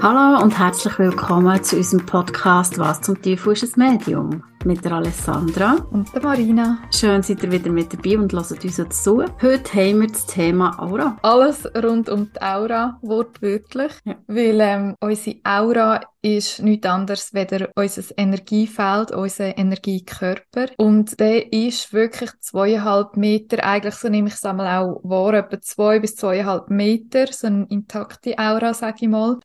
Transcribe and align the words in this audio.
Hallo 0.00 0.40
und 0.44 0.56
herzlich 0.56 0.96
willkommen 1.00 1.60
zu 1.64 1.76
unserem 1.76 2.06
Podcast 2.06 2.78
Was 2.78 3.00
zum 3.00 3.20
Teufel 3.20 3.54
ist 3.54 3.76
ein 3.76 3.94
Medium? 3.94 4.44
Mit 4.64 4.84
der 4.84 4.92
Alessandra 4.92 5.74
und 5.90 6.14
der 6.14 6.22
Marina. 6.22 6.78
Schön, 6.94 7.22
seid 7.22 7.42
ihr 7.42 7.50
wieder 7.50 7.70
mit 7.70 7.92
dabei 7.92 8.16
und 8.16 8.32
hört 8.32 8.64
uns 8.64 9.02
zu. 9.02 9.24
Heute 9.42 9.72
haben 9.74 10.00
wir 10.00 10.06
das 10.06 10.26
Thema 10.26 10.78
Aura. 10.78 11.16
Alles 11.22 11.64
rund 11.82 12.08
um 12.08 12.30
die 12.32 12.40
Aura, 12.40 12.98
wortwörtlich. 13.02 13.92
Ja. 14.04 14.16
Weil 14.28 14.60
ähm, 14.60 14.94
unsere 15.00 15.38
Aura 15.42 16.00
ist 16.22 16.60
nichts 16.62 16.86
anderes 16.86 17.32
als 17.34 17.98
unser 17.98 18.18
Energiefeld, 18.18 19.10
unser 19.12 19.58
Energiekörper. 19.58 20.66
Und 20.76 21.18
der 21.18 21.52
ist 21.52 21.92
wirklich 21.92 22.30
zweieinhalb 22.40 23.16
Meter, 23.16 23.64
eigentlich 23.64 23.94
so 23.94 24.08
nehme 24.08 24.28
ich 24.28 24.34
es 24.34 24.44
einmal 24.44 24.78
auch 24.78 25.00
wahr, 25.02 25.34
etwa 25.34 25.60
zwei 25.60 25.98
bis 25.98 26.14
zweieinhalb 26.16 26.70
Meter, 26.70 27.26
so 27.32 27.46
eine 27.48 27.66
intakte 27.68 28.38
Aura, 28.38 28.74
sage 28.74 28.98
ich 29.00 29.08
mal. 29.08 29.38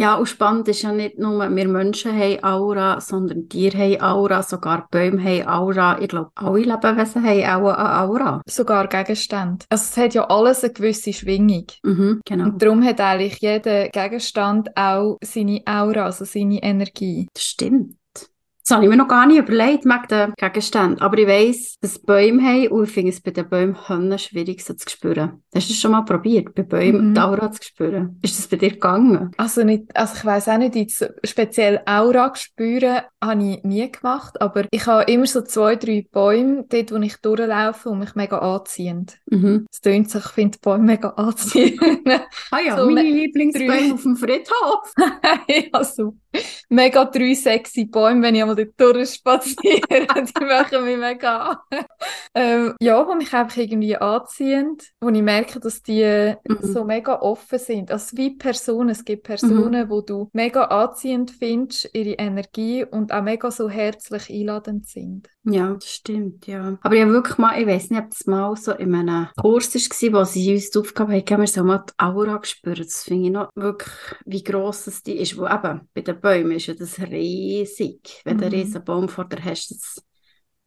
Ja, 0.00 0.14
und 0.14 0.24
spannend 0.24 0.66
ist 0.66 0.80
ja 0.80 0.92
nicht 0.92 1.18
nur, 1.18 1.46
wir 1.54 1.68
Menschen 1.68 2.18
haben 2.18 2.42
Aura, 2.42 3.02
sondern 3.02 3.50
Tiere 3.50 3.76
haben 3.76 4.00
Aura, 4.00 4.42
sogar 4.42 4.88
Bäume 4.90 5.22
haben 5.22 5.46
Aura. 5.46 6.00
Ich 6.00 6.08
glaube, 6.08 6.30
alle 6.36 6.60
Lebewesen 6.60 7.22
haben 7.22 7.44
auch 7.44 7.74
eine 7.74 8.00
Aura. 8.00 8.42
Sogar 8.48 8.88
Gegenstände. 8.88 9.66
Also 9.68 9.84
es 9.84 9.96
hat 9.98 10.14
ja 10.14 10.24
alles 10.24 10.64
eine 10.64 10.72
gewisse 10.72 11.12
Schwingung. 11.12 11.66
Mhm, 11.82 12.22
genau. 12.24 12.44
Und 12.44 12.62
darum 12.62 12.82
hat 12.82 12.98
eigentlich 12.98 13.40
jeder 13.40 13.90
Gegenstand 13.90 14.74
auch 14.74 15.18
seine 15.22 15.60
Aura, 15.66 16.06
also 16.06 16.24
seine 16.24 16.62
Energie. 16.62 17.28
Das 17.34 17.44
stimmt. 17.44 17.99
Das 18.70 18.76
habe 18.76 18.84
ich 18.84 18.90
mir 18.90 18.98
noch 18.98 19.08
gar 19.08 19.26
nicht 19.26 19.38
überlegt, 19.38 19.84
wegen 19.84 20.06
den 20.08 20.32
Gegenständen. 20.36 21.00
Aber 21.00 21.18
ich 21.18 21.26
weiss, 21.26 21.76
dass 21.80 21.98
Bäume 21.98 22.40
haben 22.40 22.68
und 22.68 22.84
ich 22.84 22.90
finde 22.90 23.10
es 23.10 23.20
bei 23.20 23.32
den 23.32 23.48
Bäumen 23.48 24.16
schwierig, 24.16 24.64
so 24.64 24.74
zu 24.74 24.88
spüren. 24.88 25.42
Hast 25.52 25.68
du 25.68 25.72
das 25.72 25.80
schon 25.80 25.90
mal 25.90 26.02
probiert, 26.02 26.54
bei 26.54 26.62
Bäumen 26.62 27.08
mhm. 27.08 27.14
die 27.14 27.20
Aura 27.20 27.50
zu 27.50 27.64
spüren? 27.64 28.20
Ist 28.22 28.38
das 28.38 28.46
bei 28.46 28.58
dir 28.58 28.70
gegangen? 28.70 29.32
Also, 29.36 29.64
nicht, 29.64 29.86
also 29.96 30.14
ich 30.14 30.24
weiss 30.24 30.48
auch 30.48 30.56
nicht, 30.56 30.76
jetzt 30.76 31.04
speziell 31.24 31.80
Aura 31.84 32.32
spüren 32.36 33.00
habe 33.20 33.42
ich 33.42 33.64
nie 33.64 33.90
gemacht, 33.90 34.40
aber 34.40 34.66
ich 34.70 34.86
habe 34.86 35.10
immer 35.10 35.26
so 35.26 35.42
zwei, 35.42 35.74
drei 35.74 36.06
Bäume, 36.08 36.64
dort, 36.68 36.92
wo 36.92 36.96
ich 36.98 37.16
durchlaufe 37.16 37.88
und 37.88 37.98
mich 37.98 38.14
mega 38.14 38.38
anziehend. 38.38 39.18
Mhm. 39.26 39.66
Es 39.68 39.80
tönt 39.80 40.10
sich, 40.10 40.24
ich 40.24 40.30
finde 40.30 40.58
die 40.58 40.60
Bäume 40.62 40.84
mega 40.84 41.08
anziehend. 41.08 41.82
ah 42.52 42.60
ja, 42.64 42.76
so 42.78 42.88
meine 42.88 43.10
Lieblingsbäume 43.10 43.94
auf 43.94 44.02
dem 44.02 44.14
Friedhof. 44.14 44.94
ja, 45.72 45.82
super 45.82 46.14
mega 46.70 47.04
drei 47.04 47.34
sexy 47.34 47.84
Bäume, 47.84 48.22
wenn 48.22 48.34
ich 48.34 48.42
einmal 48.42 48.56
dort 48.64 48.96
durchspaziere. 48.96 49.80
die 50.38 50.44
machen 50.44 50.84
mich 50.84 50.98
mega 50.98 51.38
an. 51.70 51.84
ähm, 52.34 52.74
ja, 52.80 53.06
wo 53.06 53.14
mich 53.14 53.32
einfach 53.32 53.56
irgendwie 53.56 53.96
anziehen, 53.96 54.76
wo 55.00 55.08
ich 55.08 55.22
merke, 55.22 55.60
dass 55.60 55.82
die 55.82 56.34
mhm. 56.46 56.58
so 56.60 56.84
mega 56.84 57.20
offen 57.20 57.58
sind. 57.58 57.90
Also 57.90 58.16
wie 58.16 58.36
Personen. 58.36 58.90
Es 58.90 59.04
gibt 59.04 59.24
Personen, 59.24 59.86
mhm. 59.86 59.90
wo 59.90 60.00
du 60.00 60.28
mega 60.32 60.64
anziehend 60.64 61.30
findest, 61.30 61.90
ihre 61.92 62.14
Energie 62.14 62.84
und 62.84 63.12
auch 63.12 63.22
mega 63.22 63.50
so 63.50 63.68
herzlich 63.68 64.30
einladend 64.30 64.86
sind. 64.86 65.28
Ja, 65.44 65.72
das 65.72 65.88
stimmt, 65.88 66.46
ja. 66.46 66.78
Aber 66.82 66.94
ja 66.94 67.08
wirklich 67.08 67.38
mal, 67.38 67.58
ich 67.58 67.66
weiß 67.66 67.90
nicht, 67.90 67.98
ob 67.98 68.10
das 68.10 68.26
mal 68.26 68.54
so 68.56 68.72
in 68.72 68.94
einem 68.94 69.28
Kurs 69.40 69.74
war, 69.74 70.20
wo 70.20 70.24
sie 70.24 70.52
uns 70.52 70.70
die 70.70 70.78
Aufgabe 70.78 71.14
haben 71.14 71.40
wir 71.40 71.46
so 71.46 71.64
mal 71.64 71.78
die 71.88 71.92
Aura 71.96 72.36
gespürt. 72.36 72.80
Das 72.80 73.04
finde 73.04 73.26
ich 73.26 73.32
noch 73.32 73.48
wirklich, 73.54 73.94
wie 74.26 74.44
gross 74.44 74.84
das 74.84 75.02
die 75.02 75.16
ist. 75.16 75.38
Wo 75.38 75.46
eben, 75.46 75.88
bei 75.94 76.02
den 76.02 76.20
Bäumen 76.20 76.52
ist 76.52 76.66
ja 76.66 76.74
das 76.74 76.98
riesig. 76.98 78.20
Wenn 78.24 78.36
mhm. 78.36 78.40
du 78.40 78.46
einen 78.46 78.54
riesen 78.54 78.84
Baum 78.84 79.08
vor 79.08 79.24
dir 79.24 79.42
hast, 79.42 79.70
das, 79.70 80.04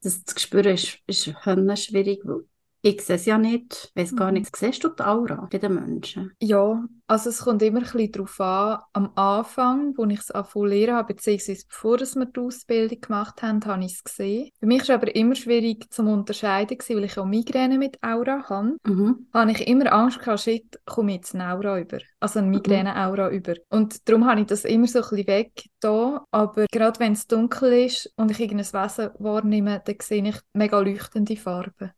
das 0.02 0.26
zu 0.26 0.40
spüren 0.40 0.74
ist, 0.74 0.98
ist 1.06 1.26
schwierig, 1.26 2.22
weil 2.24 2.46
ich 2.86 3.02
sehe 3.02 3.16
es 3.16 3.26
ja 3.26 3.38
nicht, 3.38 3.92
ich 3.95 4.02
weiß 4.02 4.16
gar 4.17 4.28
mhm. 4.28 4.39
nicht. 4.39 4.56
Siehst 4.56 4.84
du 4.84 4.89
die 4.89 5.03
Aura 5.03 5.48
bei 5.50 5.58
den 5.58 5.76
Menschen? 5.76 6.34
Ja, 6.42 6.84
also 7.08 7.30
es 7.30 7.39
kommt 7.39 7.62
immer 7.62 7.80
ein 7.80 7.84
bisschen 7.84 8.12
darauf 8.12 8.42
an, 8.42 8.80
am 8.92 9.12
Anfang, 9.16 9.94
wo 9.95 10.06
ich 10.06 10.20
es 10.20 10.31
anfangen 10.31 10.92
habe, 10.92 11.14
beziehungsweise 11.14 11.64
bevor 11.70 12.00
wir 12.00 12.26
die 12.26 12.39
Ausbildung 12.42 13.00
gemacht 13.00 13.42
haben, 13.42 13.66
habe 13.66 13.86
ich 13.86 13.94
es 13.94 14.04
gesehen. 14.04 14.49
Für 14.60 14.66
mich 14.66 14.89
war 14.89 14.98
es 14.98 15.02
aber 15.02 15.16
immer 15.16 15.36
schwierig 15.36 15.89
zu 15.94 16.04
unterscheiden, 16.04 16.77
weil 16.77 17.04
ich 17.05 17.17
auch 17.17 17.26
Migräne 17.26 17.77
mit 17.77 18.04
Aura 18.04 18.49
habe. 18.49 18.76
Mhm. 18.86 19.27
Habe 19.33 19.52
ich 19.52 19.65
immer 19.65 19.94
Angst 19.94 20.20
gehabt, 20.20 20.42
shit, 20.42 20.77
komme 20.86 21.11
ich 21.11 21.17
jetzt 21.17 21.36
eine 21.36 21.54
Aura 21.54 21.80
über. 21.80 22.00
Also 22.20 22.39
eine 22.39 22.50
Migräne-Aura 22.50 23.30
mhm. 23.30 23.36
über. 23.36 23.54
Und 23.70 24.10
darum 24.10 24.26
habe 24.26 24.42
ich 24.42 24.48
das 24.48 24.65
immer 24.65 24.88
so 24.88 25.00
ein 25.00 25.10
bisschen 25.10 25.27
weg 25.27 25.70
da. 25.80 26.26
Aber 26.32 26.65
gerade 26.70 27.00
wenn 27.00 27.14
es 27.14 27.27
dunkel 27.27 27.86
ist 27.86 28.11
und 28.17 28.30
ich 28.30 28.42
irgendein 28.42 28.65
Wesen 28.65 29.10
wahrnehme, 29.20 29.82
dann 29.86 29.95
sehe 30.02 30.27
ich 30.27 30.36
mega 30.52 30.80
leuchtende 30.80 31.38
Farben. 31.38 31.92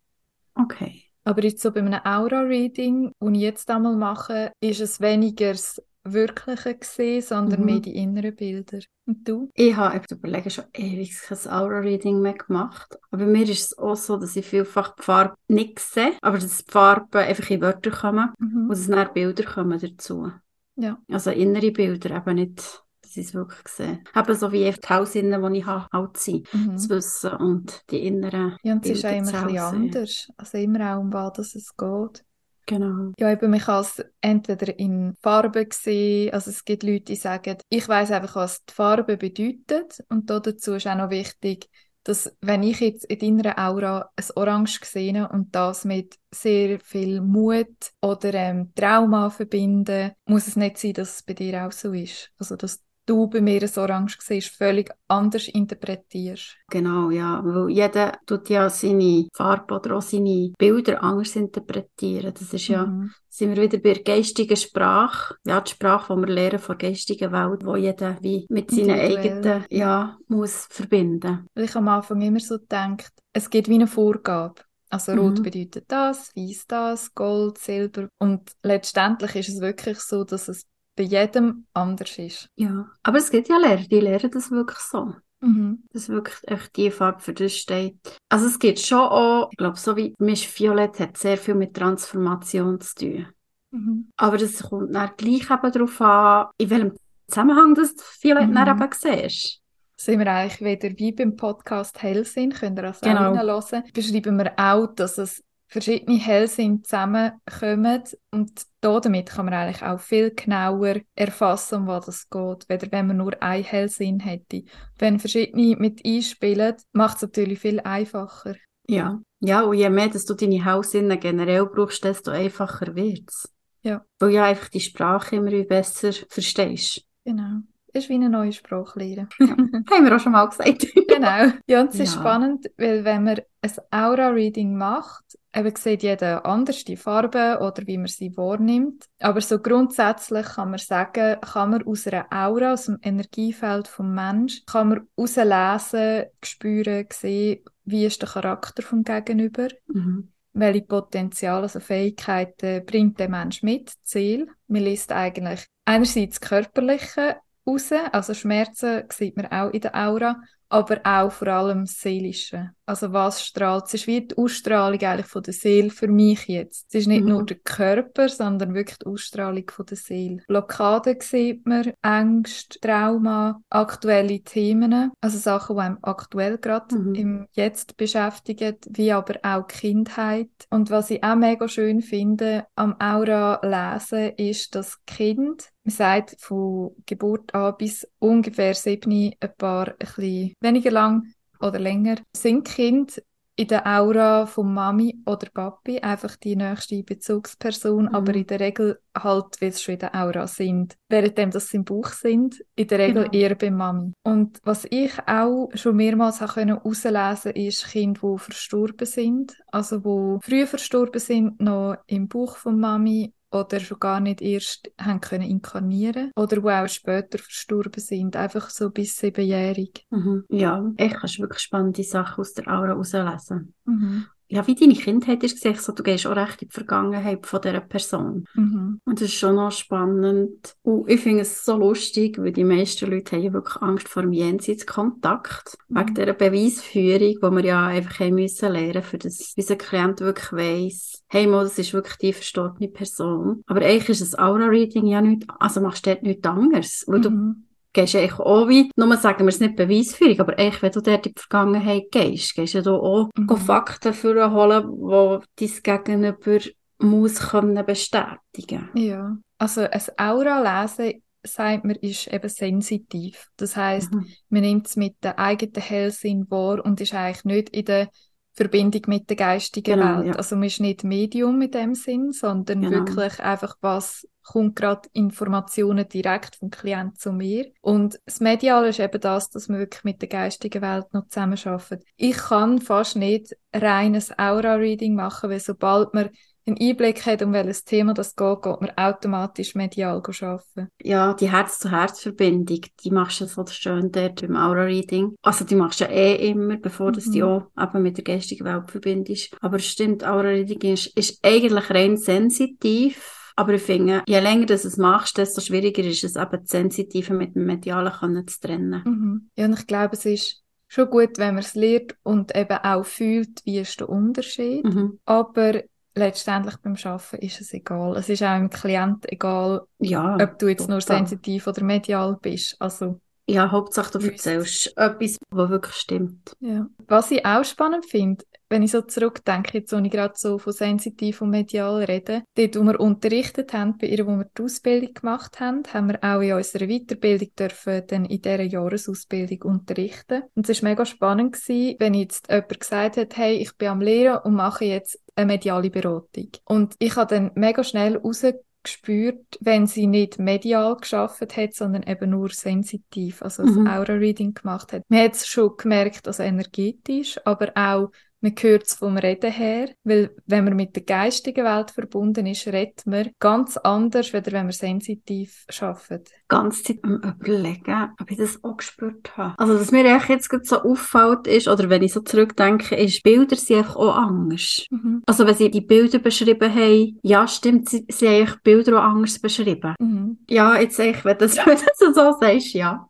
Okay. 0.55 1.03
Aber 1.23 1.43
jetzt 1.43 1.61
so 1.61 1.71
bei 1.71 1.79
einem 1.79 1.99
Aura-Reading, 2.03 3.11
das 3.19 3.29
ich 3.31 3.39
jetzt 3.39 3.69
einmal 3.69 3.95
mache, 3.95 4.51
ist 4.61 4.79
es 4.79 5.01
weniger 5.01 5.51
das 5.51 5.81
Wirkliche 6.03 6.75
gesehen, 6.75 7.21
sondern 7.23 7.61
mhm. 7.61 7.65
mehr 7.65 7.79
die 7.79 7.95
inneren 7.95 8.35
Bilder. 8.35 8.79
Und 9.07 9.27
du? 9.27 9.49
Ich 9.55 9.75
habe 9.75 10.01
überlege 10.11 10.51
schon 10.51 10.65
ewig 10.73 11.19
kein 11.19 11.51
Aura-Reading 11.51 12.21
mehr 12.21 12.35
gemacht. 12.35 12.97
Aber 13.09 13.25
bei 13.25 13.31
mir 13.31 13.43
ist 13.43 13.71
es 13.71 13.77
auch 13.77 13.95
so, 13.95 14.17
dass 14.17 14.35
ich 14.35 14.45
vielfach 14.45 14.95
die 14.95 15.03
Farbe 15.03 15.35
nicht 15.47 15.79
sehe, 15.79 16.13
aber 16.21 16.37
dass 16.37 16.63
die 16.63 16.71
Farben 16.71 17.17
einfach 17.17 17.49
in 17.49 17.61
Wörter 17.61 17.91
kommen 17.91 18.33
mhm. 18.37 18.69
und 18.69 18.69
dass 18.69 18.87
dann 18.87 19.13
Bilder 19.13 19.43
kommen 19.43 19.79
dazu. 19.79 20.31
Ja. 20.75 20.99
Also 21.09 21.31
innere 21.31 21.71
Bilder, 21.71 22.17
eben 22.17 22.35
nicht 22.35 22.84
ich 23.17 23.27
es 23.27 23.33
wirklich 23.33 23.67
sehe. 23.67 24.01
Eben 24.15 24.35
so 24.35 24.51
wie 24.51 24.71
die 24.71 24.89
Hausinnen, 24.89 25.53
die 25.53 25.59
ich 25.59 25.65
habe, 25.65 25.87
halt 25.91 26.17
sind, 26.17 26.53
mhm. 26.53 26.77
zu 26.77 26.89
wissen 26.89 27.31
und 27.33 27.81
die 27.89 28.05
inneren 28.07 28.57
Ja, 28.63 28.73
und 28.73 28.85
es 28.85 28.91
ist 28.91 29.05
auch 29.05 29.11
immer 29.11 29.33
ein 29.33 29.47
bisschen 29.47 29.59
anders. 29.59 30.27
Also 30.37 30.57
immer 30.57 30.95
auch, 30.95 30.99
um 30.99 31.13
was 31.13 31.55
es 31.55 31.75
geht. 31.75 32.25
Genau. 32.67 33.11
Ja, 33.19 33.31
eben, 33.31 33.51
man 33.51 33.59
kann 33.59 33.81
es 33.81 34.03
entweder 34.21 34.77
in 34.79 35.15
Farben 35.21 35.67
sehen, 35.71 36.33
also 36.33 36.49
es 36.49 36.65
gibt 36.65 36.81
Leute, 36.83 37.05
die 37.05 37.15
sagen, 37.15 37.57
ich 37.69 37.87
weiß 37.87 38.11
einfach, 38.11 38.35
was 38.37 38.65
die 38.65 38.73
Farbe 38.73 39.17
bedeutet 39.17 40.03
und 40.09 40.29
dazu 40.29 40.73
ist 40.73 40.87
auch 40.87 40.95
noch 40.95 41.11
wichtig, 41.11 41.69
dass 42.05 42.31
wenn 42.41 42.61
ich 42.61 42.79
jetzt 42.79 43.05
in 43.05 43.39
deiner 43.39 43.57
Aura 43.57 44.11
ein 44.15 44.25
Orange 44.35 44.79
sehe 44.83 45.27
und 45.27 45.55
das 45.55 45.85
mit 45.85 46.17
sehr 46.31 46.79
viel 46.79 47.19
Mut 47.19 47.75
oder 47.99 48.33
ähm, 48.35 48.71
Trauma 48.75 49.31
verbinde, 49.31 50.15
muss 50.25 50.47
es 50.47 50.55
nicht 50.55 50.77
sein, 50.77 50.93
dass 50.93 51.15
es 51.15 51.23
bei 51.23 51.33
dir 51.33 51.65
auch 51.65 51.71
so 51.71 51.93
ist. 51.93 52.31
Also 52.37 52.55
dass 52.55 52.79
du 53.05 53.27
bei 53.27 53.41
mir 53.41 53.61
ein 53.61 53.77
Orange 53.77 54.17
siehst, 54.19 54.55
völlig 54.55 54.91
anders 55.07 55.47
interpretierst. 55.47 56.57
Genau, 56.69 57.09
ja, 57.09 57.41
weil 57.43 57.69
jeder 57.69 58.13
tut 58.25 58.49
ja 58.49 58.69
seine 58.69 59.27
Farbe 59.33 59.75
oder 59.75 59.97
auch 59.97 60.01
seine 60.01 60.53
Bilder 60.57 61.03
anders 61.03 61.35
interpretieren. 61.35 62.33
Das 62.33 62.53
ist 62.53 62.67
ja, 62.67 62.85
mhm. 62.85 63.11
sind 63.29 63.55
wir 63.55 63.63
wieder 63.63 63.77
bei 63.77 63.93
der 63.93 64.03
geistigen 64.03 64.57
Sprache, 64.57 65.35
ja, 65.45 65.61
die 65.61 65.71
Sprache, 65.71 66.15
die 66.15 66.21
wir 66.21 66.33
lernen 66.33 66.59
von 66.59 66.77
der 66.77 66.89
geistigen 66.89 67.31
Welt, 67.31 67.65
wo 67.65 67.75
jeder 67.75 68.17
wie 68.21 68.45
mit 68.49 68.71
seinen 68.71 68.99
eigenen, 68.99 69.65
ja, 69.69 70.17
muss 70.27 70.67
verbinden. 70.69 71.47
Weil 71.53 71.65
ich 71.65 71.75
am 71.75 71.87
Anfang 71.87 72.21
immer 72.21 72.39
so 72.39 72.57
denkt, 72.57 73.11
es 73.33 73.49
gibt 73.49 73.69
wie 73.69 73.75
eine 73.75 73.87
Vorgabe. 73.87 74.61
Also 74.89 75.13
rot 75.13 75.39
mhm. 75.39 75.43
bedeutet 75.43 75.85
das, 75.87 76.31
weiß 76.35 76.67
das, 76.67 77.13
Gold, 77.13 77.57
Silber. 77.57 78.07
Und 78.19 78.51
letztendlich 78.63 79.35
ist 79.35 79.49
es 79.49 79.59
wirklich 79.59 79.99
so, 79.99 80.23
dass 80.23 80.47
es 80.47 80.65
bei 80.95 81.03
jedem 81.03 81.65
anders 81.73 82.17
ist. 82.17 82.49
Ja, 82.55 82.89
aber 83.03 83.17
es 83.17 83.29
gibt 83.29 83.49
ja 83.49 83.57
Lehrer, 83.57 83.83
die 83.83 83.99
lehren 83.99 84.31
das 84.31 84.51
wirklich 84.51 84.79
so. 84.79 85.13
Mhm. 85.41 85.83
Dass 85.91 86.09
wirklich 86.09 86.37
echt 86.43 86.75
die 86.75 86.91
Farbe 86.91 87.19
für 87.19 87.33
das 87.33 87.55
steht. 87.55 87.97
Also 88.29 88.47
es 88.47 88.57
gibt 88.57 88.79
schon 88.79 88.99
auch, 88.99 89.49
ich 89.51 89.57
glaube, 89.57 89.77
so 89.77 89.95
wie 89.95 90.15
Misch 90.17 90.47
Violett 90.59 90.99
hat 90.99 91.17
sehr 91.17 91.37
viel 91.37 91.55
mit 91.55 91.75
Transformation 91.75 92.79
zu 92.79 92.95
tun. 92.95 93.27
Mhm. 93.71 94.09
Aber 94.17 94.37
das 94.37 94.63
kommt 94.63 94.95
dann 94.95 95.11
gleich 95.17 95.49
eben 95.49 95.71
darauf 95.71 96.01
an, 96.01 96.47
in 96.57 96.69
welchem 96.69 96.97
Zusammenhang 97.27 97.75
das 97.75 97.95
Violett 98.21 98.49
mhm. 98.49 98.55
dann 98.55 98.81
eben 98.81 98.89
siehst 98.93 99.61
sind 99.97 100.19
wir 100.19 100.27
eigentlich 100.27 100.61
wieder 100.61 100.97
wie 100.97 101.11
beim 101.11 101.35
Podcast 101.35 102.01
Hellsinn, 102.01 102.51
könnt 102.51 102.77
ihr 102.77 102.83
das 102.83 103.01
genau. 103.01 103.31
auch 103.31 103.71
hören. 103.71 103.83
Beschreiben 103.93 104.37
wir 104.37 104.53
auch, 104.57 104.87
dass 104.87 105.17
es 105.17 105.41
verschiedene 105.75 106.17
Hellsinn 106.17 106.85
zusammenkommen 106.85 108.03
und 108.31 108.61
damit 108.79 109.29
kann 109.29 109.43
man 109.43 109.53
eigentlich 109.53 109.83
auch 109.83 109.99
viel 109.99 110.31
genauer 110.31 111.01
erfassen, 111.15 111.79
um 111.79 111.87
was 111.87 112.07
es 112.07 112.29
geht, 112.29 112.69
weder 112.69 112.89
wenn 112.93 113.07
man 113.07 113.17
nur 113.17 113.33
ein 113.43 113.61
Hellsinn 113.61 114.21
hätte. 114.21 114.63
Wenn 114.97 115.19
verschiedene 115.19 115.75
mit 115.75 116.01
einspielen, 116.05 116.75
macht 116.93 117.17
es 117.17 117.23
natürlich 117.23 117.59
viel 117.59 117.81
einfacher. 117.81 118.55
Ja, 118.87 119.19
ja, 119.41 119.63
und 119.63 119.75
je 119.75 119.89
mehr 119.89 120.07
dass 120.07 120.23
du 120.23 120.33
deine 120.33 120.63
Hellsinne 120.63 121.17
generell 121.17 121.65
brauchst, 121.65 122.05
desto 122.05 122.31
einfacher 122.31 122.95
wird 122.95 123.27
es. 123.27 123.53
Ja. 123.81 124.05
Weil 124.19 124.29
ja 124.29 124.45
einfach 124.45 124.69
die 124.69 124.79
Sprache 124.79 125.35
immer 125.35 125.51
besser 125.65 126.13
verstehst. 126.29 127.03
Genau. 127.25 127.63
Das 127.91 128.03
ist 128.03 128.09
wie 128.09 128.13
eine 128.13 128.29
neue 128.29 128.53
Sprache 128.53 128.97
lernen. 128.99 129.27
Ja. 129.39 129.47
Haben 129.91 130.05
wir 130.05 130.15
auch 130.15 130.19
schon 130.21 130.31
mal 130.31 130.47
gesagt. 130.47 130.87
genau. 131.07 131.51
Ja, 131.67 131.81
und 131.81 131.89
es 131.89 131.99
ist 131.99 132.15
ja. 132.15 132.21
spannend, 132.21 132.65
weil 132.77 133.03
wenn 133.03 133.25
man 133.25 133.41
ein 133.61 133.71
Aura-Reading 133.91 134.77
macht, 134.77 135.25
eben 135.55 135.75
sieht 135.75 136.03
jeder 136.03 136.45
anders 136.45 136.83
die 136.83 136.97
Farbe 136.97 137.59
oder 137.61 137.87
wie 137.87 137.97
man 137.97 138.07
sie 138.07 138.35
wahrnimmt. 138.35 139.05
Aber 139.19 139.41
so 139.41 139.59
grundsätzlich 139.59 140.45
kann 140.45 140.71
man 140.71 140.79
sagen, 140.79 141.39
kann 141.41 141.69
man 141.71 141.83
aus 141.83 142.07
einer 142.07 142.27
Aura, 142.29 142.73
aus 142.73 142.85
dem 142.85 142.99
Energiefeld 143.01 143.87
vom 143.87 144.13
Mensch, 144.13 144.63
kann 144.65 144.89
man 144.89 145.07
herauslesen, 145.17 146.25
spüren, 146.43 147.07
sehen, 147.11 147.63
wie 147.85 148.05
ist 148.05 148.21
der 148.21 148.29
Charakter 148.29 148.83
vom 148.83 149.03
Gegenüber. 149.03 149.67
Mhm. 149.87 150.29
welche 150.57 150.83
Potenziale, 150.83 151.63
also 151.63 151.81
Fähigkeiten 151.81 152.85
bringt 152.85 153.19
der 153.19 153.27
Mensch 153.27 153.61
mit, 153.61 153.91
Ziel. 154.03 154.47
Man 154.67 154.83
liest 154.83 155.11
eigentlich 155.11 155.67
einerseits 155.83 156.39
körperliche 156.39 157.35
raus, 157.67 157.91
also 157.91 158.33
Schmerzen 158.33 159.03
sieht 159.11 159.35
man 159.35 159.47
auch 159.47 159.71
in 159.71 159.81
der 159.81 159.95
Aura, 159.95 160.41
aber 160.69 160.99
auch 161.03 161.31
vor 161.31 161.47
allem 161.47 161.85
das 161.85 161.99
Seelische. 161.99 162.71
Also 162.87 163.13
was 163.13 163.43
strahlt? 163.43 163.85
Es 163.85 163.95
ist 163.95 164.07
wie 164.07 164.21
die 164.21 164.37
Ausstrahlung 164.37 165.01
eigentlich 165.01 165.25
von 165.25 165.41
der 165.41 165.53
Seele 165.53 165.89
für 165.89 166.07
mich 166.07 166.47
jetzt. 166.47 166.85
Es 166.89 167.01
ist 167.01 167.07
nicht 167.07 167.23
mhm. 167.23 167.29
nur 167.29 167.45
der 167.45 167.57
Körper, 167.57 168.29
sondern 168.29 168.73
wirklich 168.73 168.99
die 168.99 169.07
Ausstrahlung 169.07 169.69
von 169.69 169.85
der 169.85 169.97
Seele. 169.97 170.43
Blockaden 170.47 171.19
sieht 171.19 171.65
man, 171.65 171.93
Ängste, 172.03 172.79
Trauma, 172.79 173.61
aktuelle 173.69 174.41
Themen, 174.41 175.11
also 175.21 175.37
Sachen, 175.37 175.77
die 175.77 175.81
einem 175.81 175.97
aktuell 176.03 176.57
gerade 176.57 176.95
mhm. 176.95 177.15
im 177.15 177.47
Jetzt 177.53 177.97
beschäftigen, 177.97 178.77
wie 178.89 179.11
aber 179.11 179.39
auch 179.41 179.67
Kindheit. 179.67 180.49
Und 180.69 180.91
was 180.91 181.09
ich 181.09 181.23
auch 181.23 181.35
mega 181.35 181.67
schön 181.67 182.01
finde 182.01 182.65
am 182.75 182.95
Aura 182.99 183.59
lesen, 183.63 184.33
ist, 184.37 184.75
dass 184.75 185.03
Kind 185.05 185.71
man 185.85 185.93
sagt, 185.93 186.35
von 186.39 186.95
Geburt 187.05 187.53
an 187.53 187.75
bis 187.77 188.07
ungefähr 188.17 188.73
sieben, 188.73 189.33
ein 189.39 189.55
paar 189.55 189.89
ein 189.89 189.95
bisschen 189.99 190.53
weniger 190.61 190.91
lang 190.91 191.23
oder 191.59 191.79
länger, 191.79 192.17
sind 192.35 192.65
Kind 192.65 193.21
in 193.57 193.67
der 193.67 193.85
Aura 193.87 194.45
von 194.45 194.73
Mami 194.73 195.21
oder 195.25 195.47
Papi 195.53 195.99
einfach 195.99 196.35
die 196.35 196.57
nächste 196.57 197.01
Bezugsperson, 197.03 198.05
mhm. 198.05 198.15
aber 198.15 198.35
in 198.35 198.47
der 198.47 198.59
Regel 198.59 198.99
halt, 199.17 199.61
wie 199.61 199.67
es 199.67 199.81
schon 199.81 199.93
in 199.93 199.99
der 199.99 200.15
Aura 200.15 200.45
sind. 200.47 200.95
Währenddem, 201.07 201.51
dass 201.51 201.69
sie 201.69 201.77
im 201.77 201.85
Buch 201.85 202.09
sind, 202.09 202.61
in 202.75 202.87
der 202.87 202.99
Regel 202.99 203.23
genau. 203.23 203.33
eher 203.33 203.55
bei 203.55 203.71
Mami. 203.71 204.11
Und 204.23 204.59
was 204.63 204.85
ich 204.89 205.13
auch 205.25 205.69
schon 205.73 205.95
mehrmals 205.95 206.41
herauslesen 206.41 207.43
konnte, 207.43 207.49
ist 207.51 207.87
Kinder, 207.87 208.19
die 208.21 208.39
verstorben 208.39 209.07
sind, 209.07 209.57
also 209.67 209.99
die 209.99 210.45
früh 210.45 210.65
verstorben 210.65 211.21
sind, 211.21 211.61
noch 211.61 211.95
im 212.07 212.27
Buch 212.27 212.57
von 212.57 212.77
Mami 212.77 213.33
oder 213.55 213.79
schon 213.79 213.99
gar 213.99 214.19
nicht 214.19 214.41
erst 214.41 214.91
haben 214.99 215.21
können 215.21 215.49
inkarnieren 215.49 216.31
oder 216.35 216.57
die 216.61 216.67
auch 216.67 216.87
später 216.87 217.37
verstorben 217.37 218.01
sind, 218.01 218.35
einfach 218.35 218.69
so 218.69 218.89
bis 218.89 219.17
siebenjährig. 219.17 220.05
Mhm. 220.09 220.45
Ja, 220.49 220.91
echt 220.97 221.15
kannst 221.17 221.37
du 221.37 221.43
wirklich 221.43 221.61
spannende 221.61 222.03
Sachen 222.03 222.41
aus 222.41 222.53
der 222.53 222.67
Aura 222.67 222.89
herauslesen. 222.89 223.73
Mhm 223.85 224.27
ja, 224.47 224.65
wie 224.67 224.75
deine 224.75 224.93
Kindheit 224.93 225.43
ist 225.43 225.55
gesagt, 225.55 225.81
so, 225.81 225.91
du 225.91 226.03
gehst 226.03 226.27
auch 226.27 226.35
recht 226.35 226.61
in 226.61 226.67
die 226.67 226.73
Vergangenheit 226.73 227.45
von 227.45 227.61
dieser 227.61 227.79
Person. 227.79 228.47
Mhm. 228.53 228.99
Und 229.03 229.19
das 229.19 229.29
ist 229.29 229.35
schon 229.35 229.55
noch 229.55 229.71
spannend. 229.71 230.75
Und 230.83 231.09
ich 231.09 231.19
finde 231.19 231.41
es 231.41 231.65
so 231.65 231.77
lustig, 231.77 232.37
weil 232.37 232.51
die 232.51 232.63
meisten 232.63 233.09
Leute 233.09 233.37
haben 233.37 233.53
wirklich 233.53 233.81
Angst 233.81 234.07
vor 234.07 234.21
dem 234.21 234.33
Jenseitskontakt. 234.33 235.77
Mhm. 235.87 235.97
Wegen 235.97 236.13
dieser 236.13 236.33
Beweisführung, 236.33 237.35
die 237.41 237.63
wir 237.63 237.65
ja 237.65 237.87
einfach 237.87 238.19
haben 238.19 238.35
müssen 238.35 238.71
lernen, 238.71 239.03
für 239.03 239.17
das 239.17 239.53
unser 239.57 239.75
Klient 239.77 240.21
wirklich 240.21 240.51
weiss, 240.51 241.23
hey, 241.27 241.47
mal, 241.47 241.63
das 241.63 241.79
ist 241.79 241.93
wirklich 241.93 242.17
die 242.17 242.33
verstorbene 242.33 242.89
Person. 242.89 243.63
Aber 243.65 243.81
eigentlich 243.81 244.09
ist 244.09 244.21
das 244.21 244.37
Aura-Reading 244.37 245.07
ja 245.07 245.21
nicht, 245.21 245.45
also 245.59 245.81
machst 245.81 246.05
du 246.05 246.11
dort 246.11 246.23
nichts 246.23 246.47
anderes. 246.47 247.03
Weil 247.07 247.19
mhm. 247.19 247.23
du 247.23 247.55
gehst 247.95 248.13
du 248.13 248.19
eigentlich 248.19 248.39
auch 248.39 248.67
wie, 248.67 248.91
nur 248.95 249.17
sagen 249.17 249.45
wir 249.45 249.49
es 249.49 249.59
nicht 249.59 249.75
Beweisführung, 249.75 250.39
aber 250.39 250.59
eigentlich, 250.59 250.81
wenn 250.83 250.91
du 250.91 251.01
dort 251.01 251.25
in 251.25 251.33
die 251.33 251.41
Vergangenheit 251.41 252.11
gehst, 252.11 252.53
gehst 252.53 252.75
du 252.75 252.91
auch 252.91 253.29
mhm. 253.35 253.57
Fakten 253.57 254.13
holen, 254.13 255.41
die 255.57 255.71
dein 255.83 256.03
Gegenüber 256.03 256.59
muss 256.99 257.39
können 257.39 257.85
bestätigen. 257.85 258.89
Ja, 258.93 259.37
also 259.57 259.81
ein 259.81 260.01
Aura-Lesen 260.17 261.21
sagt 261.43 261.85
man, 261.85 261.95
ist 261.97 262.27
eben 262.27 262.49
sensitiv. 262.49 263.49
Das 263.57 263.75
heißt, 263.75 264.13
mhm. 264.13 264.27
man 264.49 264.61
nimmt 264.61 264.87
es 264.87 264.95
mit 264.95 265.23
dem 265.23 265.33
eigenen 265.33 265.81
Hellsinn 265.81 266.49
wahr 266.49 266.83
und 266.83 267.01
ist 267.01 267.13
eigentlich 267.13 267.45
nicht 267.45 267.69
in 267.69 267.85
der 267.85 268.09
Verbindung 268.55 269.01
mit 269.07 269.29
der 269.29 269.35
geistigen 269.35 269.99
genau, 269.99 270.19
Welt. 270.19 270.27
Ja. 270.27 270.33
Also 270.35 270.55
man 270.55 270.65
ist 270.65 270.79
nicht 270.79 271.03
Medium 271.03 271.61
in 271.61 271.71
dem 271.71 271.93
Sinn, 271.93 272.31
sondern 272.31 272.81
genau. 272.81 272.99
wirklich 272.99 273.39
einfach, 273.41 273.75
was 273.81 274.25
kommt 274.43 274.75
gerade 274.75 275.09
Informationen 275.11 276.07
direkt 276.07 276.55
vom 276.55 276.69
Klient 276.69 277.19
zu 277.19 277.33
mir. 277.33 277.71
Und 277.81 278.19
das 278.25 278.39
Mediale 278.39 278.89
ist 278.89 278.99
eben 278.99 279.19
das, 279.19 279.49
dass 279.49 279.67
man 279.67 279.79
wirklich 279.79 280.03
mit 280.03 280.21
der 280.21 280.29
geistigen 280.29 280.81
Welt 280.81 281.05
noch 281.13 281.27
zusammenarbeitet. 281.27 282.05
Ich 282.15 282.37
kann 282.37 282.79
fast 282.79 283.15
nicht 283.15 283.55
reines 283.73 284.37
Aura-Reading 284.37 285.15
machen, 285.15 285.49
weil 285.49 285.59
sobald 285.59 286.13
man 286.13 286.29
einen 286.65 286.77
Einblick 286.79 287.25
hat, 287.25 287.41
um 287.41 287.53
welches 287.53 287.83
Thema 287.83 288.13
das 288.13 288.35
geht, 288.35 288.61
geht 288.61 288.81
man 288.81 288.91
automatisch 288.95 289.75
medial 289.75 290.17
arbeiten. 290.17 290.89
Ja, 291.01 291.33
die 291.33 291.51
Herz-zu-Herz-Verbindung, 291.51 292.81
die 293.03 293.11
machst 293.11 293.41
du 293.41 293.45
so 293.45 293.65
schön 293.67 294.11
dort 294.11 294.41
beim 294.41 294.55
Aura-Reading. 294.55 295.35
Also 295.41 295.65
die 295.65 295.75
machst 295.75 295.99
du 295.99 296.05
ja 296.05 296.11
eh 296.11 296.49
immer, 296.49 296.77
bevor 296.77 297.09
mhm. 297.09 297.13
du 297.13 297.31
die 297.31 297.43
auch 297.43 297.67
eben 297.79 298.01
mit 298.01 298.17
der 298.17 298.23
geistigen 298.23 298.65
Welt 298.65 298.89
verbindest. 298.89 299.55
Aber 299.61 299.77
es 299.77 299.85
stimmt, 299.85 300.25
Aura-Reading 300.25 300.81
ist, 300.93 301.07
ist 301.17 301.39
eigentlich 301.43 301.89
rein 301.89 302.17
sensitiv. 302.17 303.31
Aber 303.57 303.73
ich 303.73 303.83
finde, 303.83 304.23
je 304.27 304.39
länger 304.39 304.65
du 304.65 304.73
es 304.73 304.97
machst, 304.97 305.37
desto 305.37 305.61
schwieriger 305.61 306.03
ist 306.03 306.23
es 306.25 306.35
eben, 306.35 306.59
das 306.61 306.69
Sensitive 306.69 307.33
mit 307.33 307.55
dem 307.55 307.65
Medialen 307.65 308.11
können 308.11 308.47
zu 308.47 308.59
trennen. 308.59 309.01
Mhm. 309.05 309.49
Ja, 309.55 309.65
und 309.65 309.79
ich 309.79 309.87
glaube, 309.87 310.15
es 310.15 310.25
ist 310.25 310.61
schon 310.87 311.09
gut, 311.09 311.37
wenn 311.37 311.55
man 311.55 311.63
es 311.63 311.73
lernt 311.73 312.15
und 312.23 312.55
eben 312.55 312.77
auch 312.77 313.05
fühlt, 313.05 313.61
wie 313.63 313.79
ist 313.79 313.99
der 313.99 314.09
Unterschied. 314.09 314.83
Mhm. 314.83 315.19
Aber 315.25 315.83
letztendlich 316.15 316.77
beim 316.77 316.95
Arbeiten 317.03 317.45
ist 317.45 317.61
es 317.61 317.73
egal. 317.73 318.15
Es 318.17 318.29
ist 318.29 318.41
auch 318.41 318.55
dem 318.55 318.69
Klient 318.69 319.31
egal, 319.31 319.81
ja, 319.99 320.37
ob 320.41 320.57
du 320.57 320.67
jetzt 320.67 320.81
total. 320.81 320.93
nur 320.93 321.01
sensitiv 321.01 321.67
oder 321.67 321.83
medial 321.83 322.37
bist. 322.41 322.75
Also, 322.79 323.19
ja, 323.47 323.69
Hauptsache 323.69 324.17
du 324.17 324.25
erzählst 324.25 324.97
etwas, 324.97 325.37
was 325.51 325.69
wirklich 325.69 325.95
stimmt. 325.95 326.55
Ja. 326.59 326.87
Was 327.07 327.29
ich 327.31 327.45
auch 327.45 327.63
spannend 327.63 328.05
finde, 328.05 328.43
wenn 328.69 328.83
ich 328.83 328.91
so 328.91 329.01
zurückdenke, 329.01 329.79
jetzt, 329.79 329.93
wo 329.93 329.97
ich 329.97 330.11
gerade 330.11 330.33
so 330.35 330.57
von 330.57 330.73
sensitiv 330.73 331.41
und 331.41 331.51
medial 331.51 332.03
rede, 332.03 332.43
dort, 332.55 332.75
wo 332.75 332.83
wir 332.83 332.99
unterrichtet 332.99 333.73
haben, 333.73 333.97
bei 333.97 334.07
ihr, 334.07 334.25
wo 334.25 334.37
wir 334.37 334.49
die 334.57 334.63
Ausbildung 334.63 335.13
gemacht 335.13 335.59
haben, 335.59 335.83
haben 335.93 336.07
wir 336.07 336.23
auch 336.23 336.41
in 336.41 336.53
unserer 336.53 336.87
Weiterbildung 336.87 337.49
dürfen 337.57 338.03
dann 338.07 338.25
in 338.25 338.41
dieser 338.41 338.63
Jahresausbildung 338.63 339.61
unterrichten. 339.63 340.43
Und 340.55 340.67
es 340.67 340.81
war 340.81 340.89
mega 340.89 341.05
spannend 341.05 341.53
gewesen, 341.53 341.95
wenn 341.99 342.13
jetzt 342.13 342.49
jemand 342.49 342.79
gesagt 342.79 343.17
hat, 343.17 343.37
hey, 343.37 343.55
ich 343.57 343.75
bin 343.77 343.89
am 343.89 344.01
Lehren 344.01 344.39
und 344.43 344.53
mache 344.55 344.85
jetzt 344.85 345.19
eine 345.35 345.47
mediale 345.47 345.89
Beratung. 345.89 346.49
Und 346.65 346.95
ich 346.99 347.15
habe 347.15 347.33
dann 347.33 347.51
mega 347.55 347.83
schnell 347.83 348.17
rausgespürt, 348.17 349.57
wenn 349.59 349.85
sie 349.85 350.07
nicht 350.07 350.39
medial 350.39 350.95
geschafft 350.95 351.55
hat, 351.55 351.73
sondern 351.73 352.03
eben 352.03 352.31
nur 352.31 352.49
sensitiv, 352.49 353.41
also 353.41 353.63
mhm. 353.63 353.85
das 353.85 353.95
Aura-Reading 353.95 354.53
gemacht 354.53 354.93
hat. 354.93 355.03
Man 355.09 355.23
hat 355.23 355.33
es 355.33 355.47
schon 355.47 355.75
gemerkt, 355.77 356.27
also 356.27 356.43
energetisch, 356.43 357.39
aber 357.45 357.71
auch 357.75 358.11
man 358.45 358.53
hört 358.59 358.83
es 358.83 358.93
vom 358.93 359.17
Reden 359.17 359.51
her, 359.51 359.89
weil 360.03 360.29
wenn 360.45 360.65
man 360.65 360.75
mit 360.75 360.95
der 360.95 361.03
geistigen 361.03 361.65
Welt 361.65 361.91
verbunden 361.91 362.45
ist, 362.45 362.67
redet 362.67 363.05
man 363.05 363.31
ganz 363.39 363.75
anders, 363.77 364.33
als 364.33 364.51
wenn 364.51 364.65
man 364.65 364.71
sensitiv 364.71 365.65
arbeitet. 365.79 366.29
Ganz 366.47 366.83
Zeit 366.83 366.99
am 367.03 367.15
überlegen, 367.15 368.13
ob 368.21 368.29
ich 368.29 368.37
das 368.37 368.63
auch 368.63 368.77
gespürt 368.77 369.35
habe. 369.35 369.57
Also, 369.57 369.79
was 369.79 369.91
mir 369.91 370.05
jetzt 370.05 370.49
gerade 370.49 370.63
so 370.63 370.81
auffällt 370.81 371.47
ist, 371.47 371.67
oder 371.67 371.89
wenn 371.89 372.03
ich 372.03 372.13
so 372.13 372.21
zurückdenke, 372.21 372.95
ist, 372.95 373.23
Bilder 373.23 373.55
sind 373.55 373.77
einfach 373.77 373.95
auch 373.95 374.15
anders. 374.15 374.85
Mhm. 374.91 375.23
Also, 375.25 375.47
wenn 375.47 375.55
sie 375.55 375.71
die 375.71 375.81
Bilder 375.81 376.19
beschrieben 376.19 376.73
haben, 376.73 377.19
ja, 377.23 377.47
stimmt, 377.47 377.89
sie, 377.89 378.05
sie 378.09 378.27
haben 378.27 378.59
Bilder 378.63 378.99
auch 378.99 379.15
anders 379.15 379.39
beschrieben. 379.39 379.95
Mhm. 379.99 380.37
Ja, 380.47 380.79
jetzt 380.79 380.99
wenn, 380.99 381.37
das, 381.37 381.57
wenn 381.65 381.77
du 381.77 382.13
so 382.13 382.37
sagst, 382.39 382.73
ja 382.73 383.09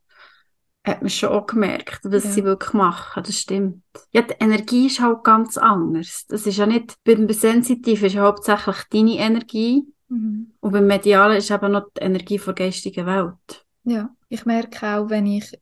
hat 0.86 1.02
man 1.02 1.10
schon 1.10 1.30
auch 1.30 1.48
gemerkt, 1.48 2.02
was 2.04 2.24
ja. 2.26 2.30
sie 2.32 2.44
wirklich 2.44 2.74
machen. 2.74 3.24
Das 3.24 3.38
stimmt. 3.38 3.84
Ja, 4.12 4.22
die 4.22 4.36
Energie 4.40 4.88
ist 4.88 5.02
halt 5.02 5.24
ganz 5.24 5.58
anders. 5.58 6.26
Das 6.28 6.46
ist 6.46 6.58
ja 6.58 6.66
nicht, 6.66 6.96
beim 7.04 7.30
Sensitiv 7.30 8.04
ist 8.04 8.18
hauptsächlich 8.18 8.78
deine 8.92 9.18
Energie. 9.18 9.84
Mhm. 10.10 10.52
Und 10.60 10.72
beim 10.72 10.88
Medialen 10.88 11.38
ist 11.38 11.52
eben 11.52 11.72
noch 11.72 11.88
die 11.98 12.02
Energie 12.02 12.38
der 12.38 12.54
geistigen 12.54 13.06
Welt. 13.06 13.66
Ja, 13.84 14.10
ich 14.30 14.46
merke 14.46 14.86
auch, 14.88 15.10
wenn 15.10 15.26
ich 15.26 15.60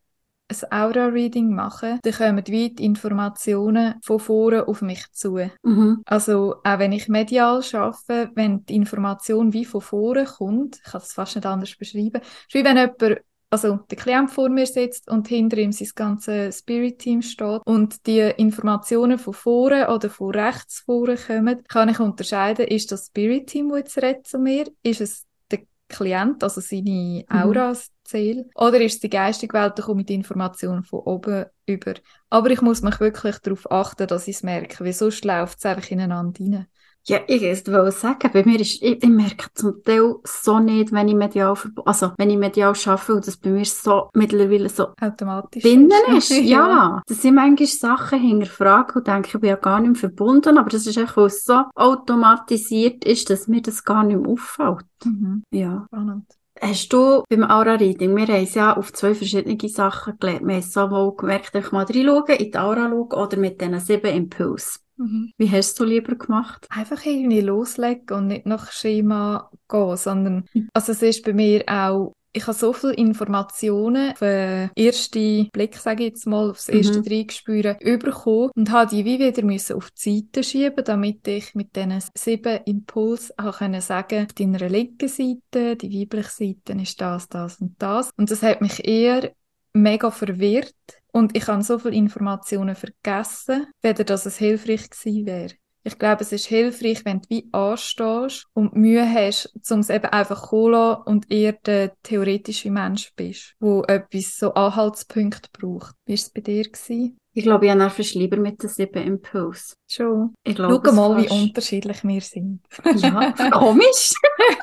ein 0.50 0.72
Aura-Reading 0.72 1.54
mache, 1.54 2.00
dann 2.04 2.14
kommen 2.14 2.48
weit 2.48 2.80
Informationen 2.80 3.96
von 4.02 4.20
vorne 4.20 4.68
auf 4.68 4.82
mich 4.82 5.06
zu. 5.12 5.40
Mhm. 5.64 6.04
Also 6.06 6.56
auch 6.64 6.80
wenn 6.80 6.92
ich 6.92 7.08
medial 7.08 7.64
arbeite, 7.74 8.32
wenn 8.36 8.66
die 8.66 8.76
Information 8.76 9.54
wie 9.54 9.66
von 9.66 9.82
vorne 9.82 10.26
kommt, 10.26 10.78
ich 10.78 10.92
kann 10.92 11.02
es 11.02 11.14
fast 11.14 11.36
nicht 11.36 11.46
anders 11.46 11.76
beschreiben, 11.76 12.22
ist 12.22 12.54
wie 12.54 12.64
wenn 12.64 12.78
jemand 12.78 13.24
also 13.54 13.82
der 13.92 13.98
Klient 14.00 14.32
vor 14.32 14.50
mir 14.50 14.66
sitzt 14.66 15.08
und 15.12 15.28
hinter 15.28 15.58
ihm 15.58 15.72
sein 15.72 15.88
ganzes 15.94 16.58
Spirit-Team 16.58 17.22
steht 17.22 17.62
und 17.66 18.08
die 18.08 18.20
Informationen 18.20 19.20
von 19.20 19.36
vorne 19.36 19.94
oder 19.94 20.10
von 20.10 20.32
rechts 20.32 20.80
vorne 20.80 21.18
kommen, 21.18 21.64
kann 21.68 21.90
ich 21.90 22.00
unterscheiden, 22.00 22.66
ist 22.66 22.92
das 22.92 23.06
Spirit-Team, 23.06 23.70
das 23.70 23.78
jetzt 23.78 23.98
redet 23.98 24.26
zu 24.26 24.40
mir, 24.40 24.66
ist 24.82 25.02
es 25.02 25.28
der 25.52 25.60
Klient, 25.88 26.44
also 26.44 26.62
seine 26.62 27.26
Aura, 27.30 27.74
mhm. 27.74 27.78
Ziel, 28.06 28.50
oder 28.56 28.82
ist 28.82 28.96
es 28.96 29.00
die 29.02 29.10
geistige 29.12 29.54
Welt, 29.54 29.78
da 29.78 29.84
kommt 29.84 30.10
die 30.10 30.16
Informationen 30.16 30.84
von 30.84 31.02
oben 31.02 31.46
über. 31.68 31.94
Aber 32.32 32.50
ich 32.50 32.62
muss 32.64 32.82
mich 32.82 33.00
wirklich 33.00 33.38
darauf 33.38 33.72
achten, 33.72 34.08
dass 34.08 34.28
ich 34.28 34.38
es 34.38 34.44
merke, 34.44 34.84
weil 34.84 34.94
sonst 34.94 35.26
läuft 35.26 35.60
es 35.60 35.66
einfach 35.68 35.92
ineinander 35.92 36.40
rein. 36.44 36.68
Ja, 37.06 37.20
ich 37.28 37.42
wollte 37.42 37.92
sagen, 37.92 38.30
bei 38.32 38.46
mir 38.46 38.62
ist, 38.62 38.82
ich, 38.82 39.04
ich 39.04 39.10
merke 39.10 39.48
zum 39.54 39.84
Teil 39.84 40.16
so 40.24 40.60
nicht, 40.60 40.94
wenn 40.94 41.10
ich 41.10 41.16
medial, 41.16 41.58
also 41.84 42.12
wenn 42.18 42.30
ich 42.30 42.38
medial 42.38 42.74
arbeite 42.86 43.16
und 43.16 43.28
das 43.28 43.36
bei 43.36 43.50
mir 43.50 43.66
so 43.66 44.10
mittlerweile 44.14 44.70
so 44.70 44.88
automatisch 45.02 45.64
drinnen 45.64 45.92
ist. 46.16 46.30
ja. 46.32 46.40
ja. 46.42 47.02
Das 47.06 47.22
sind 47.22 47.36
manchmal 47.36 47.68
Sachen 47.68 48.20
hinterfragen 48.20 48.96
und 48.96 49.08
denke, 49.08 49.32
ich 49.34 49.40
bin 49.42 49.50
ja 49.50 49.58
gar 49.58 49.82
nicht 49.82 49.92
mehr 49.92 50.00
verbunden, 50.00 50.58
aber 50.58 50.70
das 50.70 50.88
ist 50.88 50.96
echt, 50.96 51.18
weil 51.18 51.26
es 51.26 51.44
so 51.44 51.64
automatisiert 51.76 53.04
ist, 53.04 53.30
dass 53.30 53.50
mir 53.50 53.62
das 53.62 53.84
gar 53.84 54.06
nicht 54.06 54.22
mehr 54.22 54.30
auffällt. 54.30 54.86
Mhm. 55.04 55.44
Ja. 55.52 55.86
Spannend. 55.88 56.26
Hast 56.62 56.94
du 56.94 57.24
beim 57.28 57.44
Aura-Reading, 57.44 58.16
wir 58.16 58.28
haben 58.28 58.44
es 58.44 58.54
ja 58.54 58.78
auf 58.78 58.94
zwei 58.94 59.14
verschiedene 59.14 59.58
Sachen 59.68 60.18
gelernt. 60.20 60.48
Wir 60.48 60.56
haben 60.56 60.62
sowohl 60.62 61.16
gemerkt, 61.18 61.54
ich 61.56 61.72
mal 61.74 61.84
reinschauen, 61.84 62.38
in 62.38 62.52
die 62.52 62.58
Aura 62.58 62.88
schauen 62.90 63.12
oder 63.12 63.38
mit 63.38 63.60
diesen 63.60 63.80
sieben 63.80 64.16
Impulsen. 64.16 64.83
Mhm. 64.98 65.32
Wie 65.38 65.50
hast 65.50 65.80
du 65.80 65.86
lieber 65.86 66.16
gemacht? 66.16 66.68
Einfach 66.70 67.06
irgendwie 67.06 67.42
loslegen 67.42 68.18
und 68.18 68.28
nicht 68.28 68.46
nach 68.46 68.72
Schema 68.72 69.50
gehen, 69.70 69.98
sondern 69.98 70.46
also 70.74 70.92
es 70.92 71.02
ist 71.02 71.26
bei 71.26 71.34
mir 71.34 71.64
auch 71.68 72.14
ich 72.34 72.48
habe 72.48 72.58
so 72.58 72.74
viele 72.74 72.94
Informationen 72.94 74.12
auf 74.12 74.20
den 74.20 74.72
ersten 74.76 75.50
Blick, 75.52 75.76
sage 75.76 76.04
ich 76.04 76.10
jetzt 76.10 76.26
mal, 76.26 76.50
aufs 76.50 76.68
erste 76.68 77.00
mhm. 77.00 77.08
Reingespüren 77.08 77.78
bekommen 77.80 78.50
und 78.56 78.72
habe 78.72 78.90
die 78.90 79.06
wie 79.06 79.20
wieder 79.20 79.44
müssen 79.44 79.76
auf 79.76 79.92
die 79.92 80.22
Seite 80.22 80.44
schieben, 80.44 80.84
damit 80.84 81.28
ich 81.28 81.54
mit 81.54 81.76
diesen 81.76 82.04
sieben 82.16 82.60
Impulsen 82.66 83.38
auch 83.38 83.60
können 83.60 83.82
sagen, 83.82 84.26
auf 84.26 84.34
deiner 84.34 84.68
linken 84.68 85.08
Seite, 85.08 85.76
die 85.76 86.02
weibliche 86.02 86.30
Seite 86.30 86.82
ist 86.82 87.00
das, 87.00 87.30
das 87.30 87.62
und 87.62 87.76
das. 87.78 88.10
Und 88.18 88.32
das 88.32 88.42
hat 88.42 88.62
mich 88.62 88.84
eher 88.84 89.32
mega 89.74 90.12
verwirrt 90.12 90.74
und 91.12 91.36
ich 91.36 91.48
habe 91.48 91.64
so 91.64 91.80
viele 91.80 91.96
Informationen 91.96 92.76
vergessen, 92.76 93.68
weder 93.82 94.04
dass 94.04 94.26
es 94.26 94.38
hilfreich 94.38 94.90
gewesen 94.90 95.26
wäre. 95.26 95.54
Ich 95.86 96.00
glaube, 96.00 96.22
es 96.22 96.32
ist 96.32 96.46
hilfreich, 96.46 97.04
wenn 97.04 97.20
du 97.22 97.30
wie 97.30 97.50
anstehst 97.52 98.48
und 98.54 98.74
Mühe 98.74 99.06
hast, 99.06 99.54
um 99.70 99.80
es 99.80 99.90
eben 99.90 100.06
einfach 100.06 100.50
zu 100.50 101.04
und 101.06 101.30
eher 101.30 101.54
der 101.54 101.94
theoretische 102.04 102.72
Mensch 102.72 103.12
bist, 103.18 103.56
wo 103.60 103.84
etwas 103.84 104.38
so 104.38 104.54
Anhaltspunkte 104.54 105.50
braucht. 105.52 105.94
Wie 106.06 106.14
war 106.14 106.16
es 106.16 106.30
bei 106.30 106.40
dir? 106.40 106.64
Gewesen? 106.64 107.18
Ich 107.34 107.44
glaube, 107.44 107.66
ich 107.66 107.72
habe 107.72 107.84
einfach 107.84 108.14
lieber 108.14 108.38
mit 108.38 108.64
den 108.64 108.70
sieben 108.70 109.04
Impulse. 109.04 109.74
Schon. 109.90 110.34
Ich 110.46 110.56
glaube, 110.56 110.82
Schau 110.86 110.94
mal, 110.94 111.22
wie 111.22 111.30
unterschiedlich 111.30 112.04
wir 112.04 112.22
sind. 112.22 112.62
Ja, 112.96 113.34
komisch. 113.52 114.14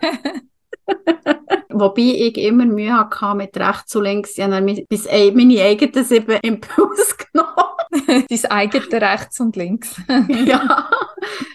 Wobei 1.72 2.02
ich 2.02 2.36
immer 2.36 2.66
Mühe 2.66 2.92
hatte 2.92 3.34
mit 3.34 3.56
rechts 3.56 3.94
und 3.96 4.04
links. 4.04 4.36
Ich 4.36 4.44
habe 4.44 4.60
meine 4.60 5.62
eigenen 5.62 6.04
sieben 6.04 6.38
Impulse 6.42 7.14
genommen. 7.32 8.26
Dein 8.28 8.50
eigenes 8.50 8.92
rechts 8.92 9.40
und 9.40 9.56
links. 9.56 10.00
ja. 10.28 10.88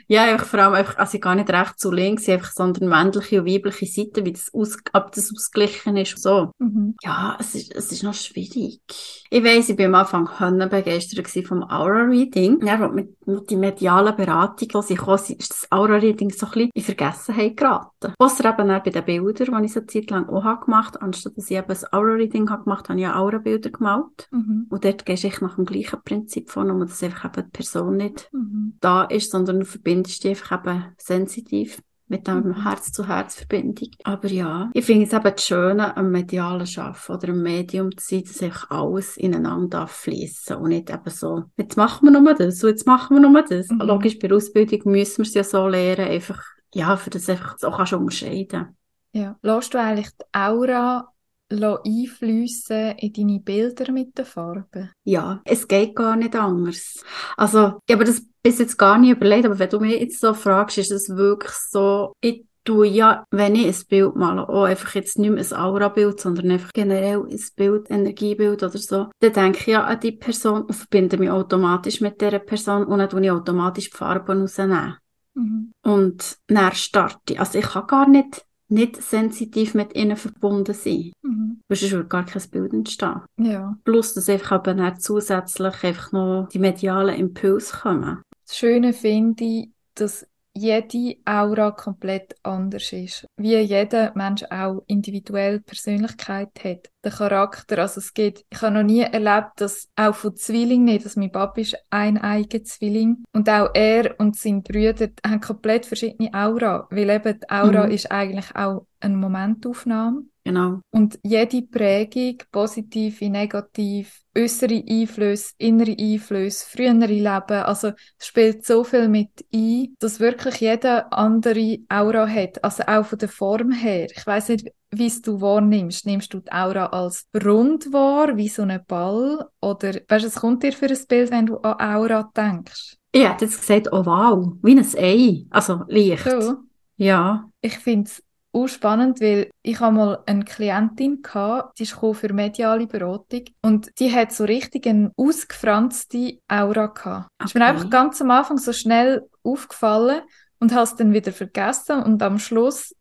Ja, 0.08 0.26
einfach 0.26 0.46
vor 0.46 0.60
allem 0.60 0.74
einfach, 0.74 0.98
also 0.98 1.18
gar 1.18 1.34
nicht 1.34 1.50
rechts 1.50 1.84
und 1.86 1.96
links, 1.96 2.30
einfach, 2.30 2.52
sondern 2.52 2.90
männliche 2.90 3.42
und 3.42 3.48
weibliche 3.48 3.88
Seite, 3.88 4.24
wie 4.24 4.34
das 4.34 4.54
aus, 4.54 4.78
ob 4.94 5.12
das 5.14 5.32
ausgeglichen 5.32 5.98
ist. 5.98 6.22
So. 6.22 6.52
Mhm. 6.60 6.96
Ja, 7.04 7.38
es 7.40 7.56
ist, 7.56 7.74
es 7.74 7.92
ist 7.92 8.04
noch 8.04 8.14
schwierig. 8.14 8.82
Ich 9.30 9.44
weiss, 9.44 9.70
ich 9.70 9.76
bin 9.76 9.88
am 9.88 9.96
Anfang 9.96 10.30
begeistert 10.70 11.28
vom 11.48 11.64
Aura-Reading. 11.64 12.66
Ja, 12.66 12.78
mit, 12.88 13.28
mit 13.28 13.50
die 13.50 13.56
medialen 13.56 14.16
Beratung, 14.16 14.68
wo 14.74 14.82
sie 14.82 14.96
kam, 14.96 15.16
ist 15.16 15.50
das 15.50 15.68
Aura-Reading 15.72 16.30
so 16.30 16.46
ein 16.46 16.52
bisschen 16.52 16.70
in 16.74 16.84
Vergessenheit 16.84 17.58
geraten. 17.58 17.95
Außer 18.18 18.46
eben 18.46 18.68
bei 18.68 18.80
den 18.80 19.06
Bildern, 19.06 19.62
die 19.62 19.66
ich 19.66 19.74
so 19.74 19.80
eine 19.80 19.88
Zeit 19.88 20.10
lang 20.10 20.30
auch 20.30 20.62
gemacht 20.62 20.96
habe. 20.96 21.06
Anstatt 21.06 21.38
dass 21.38 21.50
ich 21.50 21.58
eben 21.58 21.70
ein 21.70 21.94
Aura-Reading 21.94 22.50
habe 22.50 22.64
gemacht, 22.64 22.90
habe 22.90 23.00
ich 23.00 23.08
auch 23.08 23.16
Aura-Bilder 23.16 23.70
gemalt. 23.70 24.28
Mhm. 24.32 24.68
Und 24.70 24.86
dort 24.86 25.06
gehst 25.06 25.24
du 25.24 25.30
nach 25.42 25.56
dem 25.56 25.66
gleichen 25.66 26.02
Prinzip 26.04 26.50
vor, 26.50 26.64
nur 26.64 26.86
dass 26.86 27.04
einfach 27.04 27.26
eben 27.26 27.46
die 27.46 27.52
Person 27.52 27.98
nicht 27.98 28.30
mhm. 28.32 28.78
da 28.82 29.04
ist, 29.04 29.32
sondern 29.32 29.60
du 29.60 29.66
verbindest 29.66 30.24
dich 30.24 30.32
einfach 30.32 30.60
eben 30.60 30.86
sensitiv 30.98 31.82
mit 32.08 32.28
dem 32.28 32.44
Mhm. 32.44 32.64
Herz-zu-Herz-Verbindung. 32.64 33.90
Aber 34.04 34.28
ja, 34.28 34.70
ich 34.74 34.86
finde 34.86 35.06
es 35.06 35.14
eben 35.14 35.24
das 35.24 35.44
Schöne 35.44 35.98
am 35.98 36.12
medialen 36.12 36.68
Schaffen 36.68 37.16
oder 37.16 37.30
am 37.30 37.42
Medium 37.42 37.98
zu 37.98 38.08
sein, 38.08 38.24
dass 38.24 38.44
einfach 38.44 38.70
alles 38.70 39.18
ineinander 39.18 39.88
fließen 39.88 40.56
und 40.58 40.70
nicht 40.70 40.90
eben 40.90 41.10
so, 41.10 41.46
jetzt 41.58 41.78
machen 41.78 42.08
wir 42.08 42.20
nur 42.20 42.34
das 42.34 42.64
und 42.64 42.70
jetzt 42.70 42.86
machen 42.86 43.16
wir 43.18 43.28
nur 43.28 43.42
das. 43.42 43.70
Mhm. 43.70 43.80
Logisch, 43.82 44.20
bei 44.20 44.28
der 44.28 44.38
Ausbildung 44.38 44.92
müssen 44.92 45.18
wir 45.18 45.28
es 45.28 45.34
ja 45.34 45.44
so 45.44 45.68
lernen, 45.68 46.08
einfach, 46.08 46.44
ja, 46.76 46.98
für 46.98 47.10
das 47.10 47.30
einfach 47.30 47.58
so 47.58 47.72
kannst 47.72 47.94
du 47.94 47.98
unterscheiden. 47.98 48.76
Ja. 49.14 49.38
Lässt 49.42 49.74
du 49.74 49.80
eigentlich 49.80 50.10
die 50.10 50.26
Aura 50.38 51.10
einfließen 51.50 52.98
in 52.98 53.14
deine 53.14 53.40
Bilder 53.40 53.92
mit 53.92 54.18
den 54.18 54.26
Farben? 54.26 54.92
Ja, 55.06 55.42
es 55.46 55.68
geht 55.68 55.96
gar 55.96 56.18
nicht 56.18 56.36
anders. 56.36 57.04
Also, 57.38 57.80
ich 57.88 57.94
habe 57.96 58.04
das 58.04 58.24
bis 58.44 58.60
jetzt 58.60 58.78
gar 58.78 58.98
nicht 58.98 59.12
überlegt, 59.12 59.46
aber 59.46 59.58
wenn 59.58 59.70
du 59.70 59.80
mich 59.80 60.00
jetzt 60.02 60.20
so 60.20 60.34
fragst, 60.34 60.78
ist 60.78 60.92
es 60.92 61.10
wirklich 61.10 61.54
so, 61.54 62.12
ich 62.20 62.46
tue 62.66 62.88
ja, 62.88 63.24
wenn 63.32 63.56
ich 63.56 63.68
ein 63.68 63.88
Bild 63.88 64.16
male, 64.16 64.50
auch 64.50 64.64
einfach 64.64 64.96
jetzt 64.96 65.18
nicht 65.18 65.30
mehr 65.30 65.46
ein 65.46 65.58
Aura-Bild, 65.58 66.20
sondern 66.20 66.52
einfach 66.52 66.74
generell 66.74 67.20
ein 67.20 67.40
Bild, 67.56 67.90
Energiebild 67.90 68.64
oder 68.64 68.78
so, 68.78 69.12
dann 69.20 69.34
denke 69.34 69.60
ich 69.60 69.68
ja 69.68 69.86
an 69.86 70.00
die 70.00 70.12
Person 70.12 70.64
und 70.64 70.74
verbinde 70.74 71.18
mich 71.18 71.30
automatisch 71.30 72.02
mit 72.02 72.20
dieser 72.20 72.40
Person 72.40 72.86
und 72.86 73.00
dann 73.00 73.10
tue 73.10 73.24
ich 73.24 73.32
automatisch 73.32 73.92
die 73.92 73.96
Farben 73.98 74.42
rausnehmen. 74.42 74.98
Mhm. 75.36 75.72
Und 75.84 76.38
dann 76.48 76.74
starte 76.74 77.34
ich. 77.34 77.40
Also 77.40 77.60
ich 77.60 77.66
kann 77.66 77.88
gar 77.88 78.10
nicht, 78.10 78.46
nicht 78.70 79.02
sensitiv 79.02 79.74
mit 79.74 79.96
ihnen 79.96 80.18
verbunden 80.18 80.74
sein. 80.74 81.12
Mhm. 81.22 81.62
Weil 81.68 81.78
sonst 81.78 81.92
würde 81.92 82.08
gar 82.08 82.26
kein 82.26 82.50
Bild 82.50 82.74
entstehen. 82.74 83.22
Ja. 83.38 83.78
Plus, 83.84 84.14
dass 84.14 84.30
einfach 84.30 84.54
aber 84.54 84.74
dann 84.74 85.00
zusätzlich 85.00 85.84
einfach 85.84 86.12
noch 86.12 86.50
die 86.52 86.60
medialen 86.60 87.16
Impulse 87.16 87.76
kommen. 87.78 88.22
Das 88.46 88.58
Schöne 88.58 88.94
finde 88.94 89.44
ich, 89.44 89.70
dass 89.96 90.28
jede 90.58 91.18
Aura 91.26 91.72
komplett 91.72 92.36
anders 92.44 92.94
ist. 92.94 93.26
Wie 93.38 93.58
jeder 93.58 94.14
Mensch 94.16 94.44
auch 94.50 94.84
individuell 94.88 95.60
Persönlichkeit 95.60 96.52
hat. 96.64 96.90
Der 97.06 97.12
Charakter, 97.12 97.78
also 97.80 98.00
es 98.00 98.14
geht, 98.16 98.44
ich 98.50 98.62
habe 98.64 98.74
noch 98.74 98.84
nie 98.84 99.02
erlebt, 99.02 99.62
dass 99.62 99.90
auch 99.96 100.16
von 100.16 100.36
Zwillingen 100.36 100.86
nicht, 100.86 101.06
dass 101.06 101.16
mein 101.16 101.32
Papa 101.32 101.62
ist 101.62 101.78
ein 101.92 102.18
eigener 102.18 102.64
Zwilling 102.64 103.24
und 103.32 103.48
auch 103.48 103.70
er 103.76 104.20
und 104.20 104.36
seine 104.36 104.62
Brüder 104.62 105.10
haben 105.26 105.40
komplett 105.40 105.86
verschiedene 105.86 106.34
Aura, 106.34 106.88
weil 106.90 107.12
eben 107.12 107.40
die 107.40 107.50
Aura 107.50 107.86
Mhm. 107.86 107.92
ist 107.92 108.12
eigentlich 108.12 108.56
auch 108.56 108.88
eine 109.00 109.18
Momentaufnahme. 109.18 110.24
Genau. 110.44 110.80
Und 110.92 111.20
jede 111.24 111.64
Prägung, 111.64 112.38
positive, 112.52 113.30
negativ, 113.30 114.22
äußere 114.38 114.84
Einflüsse, 114.88 115.54
innere 115.58 115.96
Einflüsse, 115.98 116.66
frühere 116.70 117.08
Leben, 117.08 117.64
also 117.64 117.94
spielt 118.20 118.64
so 118.66 118.84
viel 118.84 119.08
mit 119.10 119.30
ein, 119.54 119.96
dass 120.00 120.20
wirklich 120.20 120.56
jeder 120.58 121.12
andere 121.12 121.80
Aura 121.90 122.28
hat, 122.28 122.64
also 122.64 122.84
auch 122.86 123.06
von 123.06 123.18
der 123.18 123.30
Form 123.30 123.72
her. 123.72 124.08
Ich 124.16 124.26
weiß 124.26 124.50
nicht, 124.50 124.72
wie 124.98 125.08
es 125.08 125.22
du 125.22 125.40
wahrnimmst. 125.42 126.06
Nimmst 126.06 126.34
du 126.34 126.40
die 126.40 126.52
Aura 126.52 126.88
als 126.88 127.26
rund 127.44 127.92
wahr, 127.94 128.36
wie 128.38 128.50
so 128.50 128.62
ein 128.64 128.82
Ball? 128.88 129.46
Oder, 129.62 129.94
weißt 130.08 130.26
es 130.26 130.36
kommt 130.36 130.64
dir 130.64 130.74
für 130.74 130.88
ein 130.88 130.98
Bild, 131.08 131.32
wenn 131.32 131.46
du 131.46 131.58
an 131.58 131.96
Aura 131.96 132.30
denkst? 132.36 132.98
Ich 133.12 133.28
hätte 133.28 133.46
jetzt 133.46 133.60
gesagt, 133.62 133.88
oh 133.92 134.06
wow, 134.06 134.54
wie 134.62 134.78
ein 134.78 134.86
Ei. 134.98 135.46
Also 135.50 135.84
leicht. 135.88 136.30
So. 136.30 136.58
Ja. 136.98 137.50
Ich 137.62 137.78
finde 137.80 138.10
es 138.10 138.22
auch 138.52 138.68
spannend, 138.68 139.20
weil 139.22 139.50
ich 139.64 139.80
habe 139.82 139.96
mal 139.96 140.24
eine 140.26 140.46
Klientin 140.46 141.22
gehabt, 141.22 141.78
die 141.78 141.84
ist 141.84 141.94
gekommen 141.94 142.14
für 142.16 142.32
mediale 142.34 142.88
Beratung 142.88 143.44
und 143.62 143.90
die 144.00 144.14
hat 144.14 144.32
so 144.32 144.46
richtig 144.46 144.88
eine 144.88 145.12
ausgefranste 145.18 146.40
Aura 146.48 146.88
gehabt. 146.88 147.30
Ist 147.44 147.54
mir 147.56 147.62
Okay. 147.62 147.70
einfach 147.72 147.90
ganz 147.90 148.22
am 148.22 148.32
Anfang 148.32 148.58
so 148.58 148.72
schnell 148.72 149.28
aufgefallen 149.44 150.22
und 150.60 150.74
habe 150.74 150.84
es 150.84 150.96
dann 150.96 151.12
wieder 151.14 151.32
vergessen 151.34 152.02
und 152.04 152.22
am 152.24 152.40
Schluss 152.40 152.96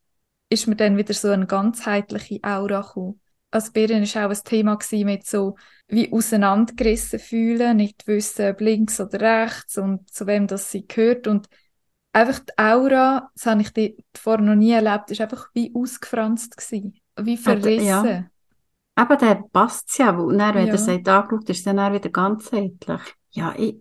ist 0.54 0.66
mir 0.66 0.76
dann 0.76 0.96
wieder 0.96 1.14
so 1.14 1.28
eine 1.30 1.46
ganzheitliche 1.46 2.40
Aura 2.42 2.80
gekommen. 2.80 3.20
Also 3.50 3.72
bei 3.72 3.82
ihr 3.82 3.90
war 3.90 4.26
auch 4.26 4.30
ein 4.30 4.44
Thema 4.44 4.78
mit 5.04 5.26
so 5.26 5.56
wie 5.88 6.12
auseinandergerissen 6.12 7.18
fühlen, 7.20 7.76
nicht 7.76 8.06
wissen, 8.06 8.50
ob 8.50 8.60
links 8.60 9.00
oder 9.00 9.20
rechts 9.20 9.78
und 9.78 10.10
zu 10.12 10.26
wem 10.26 10.46
das 10.46 10.70
sie 10.70 10.86
gehört 10.86 11.26
und 11.26 11.48
einfach 12.12 12.40
die 12.40 12.58
Aura, 12.58 13.30
das 13.34 13.46
habe 13.46 13.60
ich 13.62 13.72
die 13.72 13.96
vorher 14.16 14.44
noch 14.44 14.54
nie 14.54 14.72
erlebt, 14.72 15.10
ist 15.10 15.20
einfach 15.20 15.48
wie 15.54 15.72
ausgefranst 15.74 16.56
gewesen, 16.56 16.94
wie 17.20 17.36
verrissen. 17.36 17.84
ja. 17.84 18.30
Eben, 18.98 19.18
der 19.18 19.44
passt 19.52 19.90
es 19.90 19.98
ja, 19.98 20.16
weil 20.16 20.36
dann, 20.38 20.54
wenn 20.54 20.66
Ja. 20.68 20.72
er 20.72 20.78
sagt, 20.78 21.08
angeschaut, 21.08 21.50
ist 21.50 21.66
dann 21.66 21.92
wieder 21.92 22.10
ganzheitlich. 22.10 23.00
Ja, 23.32 23.54
ich, 23.56 23.76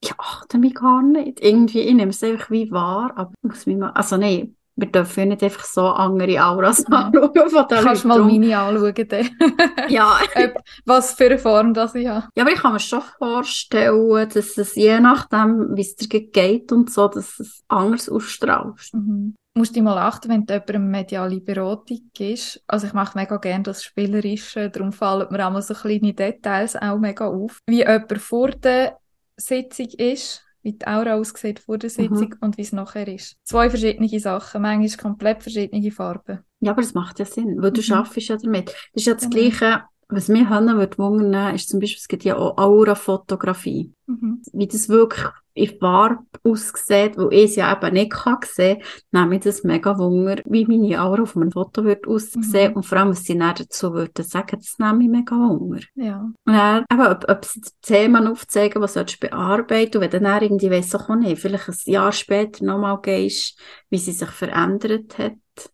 ich 0.00 0.12
achte 0.18 0.58
mich 0.58 0.74
gar 0.74 1.02
nicht. 1.02 1.40
Irgendwie, 1.40 1.80
ich 1.80 1.94
nehme 1.94 2.10
es 2.10 2.22
einfach 2.22 2.50
wie 2.50 2.70
wahr, 2.72 3.12
aber 3.16 3.32
muss 3.42 3.66
mich 3.66 3.76
mal, 3.76 3.90
also 3.92 4.16
nein, 4.16 4.55
wir 4.78 4.92
dürfen 4.92 5.20
ja 5.20 5.26
nicht 5.26 5.42
einfach 5.42 5.64
so 5.64 5.86
andere 5.86 6.44
Auras 6.44 6.86
Mhm. 6.86 6.94
anschauen 6.94 7.32
von 7.50 7.66
den 7.68 7.78
Kannst 7.84 8.04
Leuten. 8.04 8.08
mal 8.08 8.18
meine 8.24 8.58
anschauen, 8.58 9.08
dann. 9.08 9.28
Ja. 9.88 10.18
Ob- 10.36 10.62
was 10.84 11.14
für 11.14 11.26
eine 11.26 11.38
Form 11.38 11.72
das 11.74 11.94
ich 11.94 12.06
habe. 12.06 12.28
Ja, 12.36 12.44
aber 12.44 12.52
ich 12.52 12.60
kann 12.60 12.72
mir 12.74 12.80
schon 12.80 13.02
vorstellen, 13.18 14.28
dass 14.32 14.58
es 14.58 14.74
je 14.74 15.00
nachdem, 15.00 15.74
wie 15.76 15.80
es 15.82 15.96
dir 15.96 16.08
geht 16.08 16.72
und 16.72 16.90
so, 16.90 17.08
dass 17.08 17.38
es 17.40 17.62
anders 17.68 18.08
ausstrahlst. 18.08 18.94
Mhm. 18.94 19.34
Du 19.54 19.60
musst 19.60 19.74
dich 19.74 19.82
mal 19.82 19.96
achten, 19.96 20.28
wenn 20.28 20.44
du 20.44 20.52
jemandem 20.52 20.90
mediale 20.90 21.40
Beratung 21.40 22.10
gibst. 22.12 22.62
Also 22.66 22.86
ich 22.88 22.92
mache 22.92 23.16
mega 23.18 23.38
gerne 23.38 23.62
das 23.64 23.82
Spielerische, 23.82 24.68
darum 24.68 24.92
fallen 24.92 25.26
mir 25.30 25.46
auch 25.48 25.60
so 25.62 25.72
kleine 25.72 26.12
Details 26.12 26.76
auch 26.76 26.98
mega 26.98 27.26
auf. 27.26 27.60
Wie 27.66 27.78
jemand 27.78 28.18
vor 28.18 28.50
der 28.50 28.98
Sitzung 29.38 29.86
ist, 29.96 30.42
wie 30.66 30.72
die 30.72 30.86
Aura 30.86 31.14
aussieht 31.14 31.60
vor 31.60 31.78
der 31.78 31.90
Sitzung 31.90 32.30
mhm. 32.30 32.38
und 32.40 32.58
wie 32.58 32.62
es 32.62 32.72
nachher 32.72 33.06
ist. 33.06 33.36
Zwei 33.44 33.70
verschiedene 33.70 34.18
Sachen, 34.18 34.62
manchmal 34.62 34.98
komplett 34.98 35.42
verschiedene 35.44 35.92
Farben. 35.92 36.40
Ja, 36.58 36.72
aber 36.72 36.82
das 36.82 36.92
macht 36.92 37.20
ja 37.20 37.24
Sinn, 37.24 37.62
weil 37.62 37.70
du 37.70 37.80
mhm. 37.80 37.84
schaffst 37.84 38.28
ja 38.28 38.36
damit. 38.36 38.66
Das 38.68 38.76
ist 38.94 39.06
ja 39.06 39.14
das 39.14 39.30
genau. 39.30 39.36
Gleiche, 39.36 39.84
was 40.08 40.28
mir 40.28 40.48
Hannah 40.48 40.78
wird 40.78 40.98
wundern, 40.98 41.54
ist 41.54 41.68
zum 41.68 41.80
Beispiel, 41.80 41.98
es 41.98 42.08
gibt 42.08 42.24
ja 42.24 42.36
auch 42.36 42.56
Aura-Fotografie. 42.58 43.92
Mhm. 44.06 44.40
Wie 44.52 44.68
das 44.68 44.88
wirklich 44.88 45.26
in 45.54 45.78
Farbe 45.78 46.22
aussieht, 46.44 47.16
wo 47.16 47.30
ich 47.30 47.44
es 47.44 47.56
ja 47.56 47.72
eben 47.72 47.94
nicht 47.94 48.12
kann 48.12 48.38
sehen 48.44 48.82
kann, 49.10 49.22
nehme 49.22 49.36
ich 49.36 49.42
das 49.42 49.64
mega 49.64 49.98
Wunder, 49.98 50.42
wie 50.44 50.66
meine 50.66 51.02
Aura 51.02 51.22
auf 51.22 51.36
einem 51.36 51.50
Foto 51.50 51.82
wird 51.84 52.06
aussehen 52.06 52.70
mhm. 52.70 52.76
und 52.76 52.86
vor 52.86 52.98
allem, 52.98 53.08
was 53.08 53.24
sie 53.24 53.36
dann 53.36 53.54
dazu 53.56 53.92
würden 53.94 54.24
sagen, 54.24 54.58
das 54.60 54.78
nehme 54.78 55.02
ich 55.02 55.10
mega 55.10 55.34
Wunder. 55.34 55.80
Ja. 55.94 56.20
Und 56.20 56.52
dann, 56.52 56.84
eben, 56.92 57.06
ob, 57.06 57.24
ob 57.28 57.44
sie 57.44 57.62
Themen 57.82 58.28
aufzeigen, 58.28 58.82
was 58.82 58.94
du 58.94 59.04
bearbeiten 59.18 59.96
und 59.96 60.12
wenn 60.12 60.22
dann 60.22 60.42
irgendwie, 60.42 60.70
weiss 60.70 60.94
auch 60.94 61.08
nicht, 61.16 61.40
vielleicht 61.40 61.68
ein 61.68 61.76
Jahr 61.86 62.12
später 62.12 62.64
nochmal 62.64 63.00
gehst, 63.00 63.58
wie 63.90 63.98
sie 63.98 64.12
sich 64.12 64.30
verändert 64.30 65.18
hat. 65.18 65.32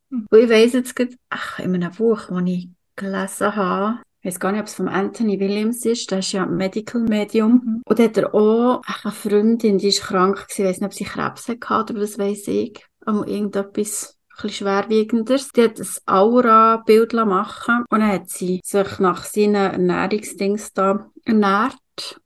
Mhm. 0.08 0.26
Und 0.30 0.38
ich 0.38 0.48
weiss 0.48 0.72
jetzt 0.72 0.96
gerade, 0.96 1.16
ach, 1.28 1.58
in 1.58 1.74
einem 1.74 1.92
Buch, 1.92 2.28
das 2.28 2.42
ich 2.46 2.70
gelesen 2.96 3.56
habe, 3.56 3.98
ich 4.22 4.26
weiß 4.26 4.38
gar 4.38 4.52
nicht, 4.52 4.60
ob 4.60 4.68
es 4.68 4.74
von 4.74 4.86
Anthony 4.86 5.40
Williams 5.40 5.84
ist, 5.84 6.12
der 6.12 6.20
ist 6.20 6.30
ja 6.30 6.46
Medical 6.46 7.02
Medium. 7.02 7.60
Mhm. 7.64 7.82
Und 7.84 7.98
hat 7.98 8.16
er 8.16 8.32
auch 8.32 8.80
eine 8.86 9.12
Freundin, 9.12 9.78
die 9.78 9.88
ist 9.88 10.02
krank 10.02 10.46
gewesen, 10.46 10.62
ich 10.62 10.68
weiß 10.68 10.80
nicht, 10.80 10.86
ob 10.86 10.94
sie 10.94 11.04
Krebs 11.04 11.48
hatte 11.48 11.92
oder 11.92 12.02
was 12.02 12.18
weiß 12.18 12.46
ich. 12.46 12.86
Aber 13.04 13.26
irgendetwas 13.26 13.66
ein 13.66 13.72
bisschen 13.72 14.50
schwerwiegenderes. 14.50 15.50
Die 15.50 15.64
hat 15.64 15.80
ein 15.80 15.88
Aura-Bild 16.06 17.14
machen 17.14 17.84
und 17.90 18.00
dann 18.00 18.06
hat 18.12 18.30
sie 18.30 18.60
sich 18.62 18.98
nach 19.00 19.24
seinen 19.24 19.56
Ernährungsdings 19.56 20.72
da 20.72 21.10
ernährt 21.24 21.76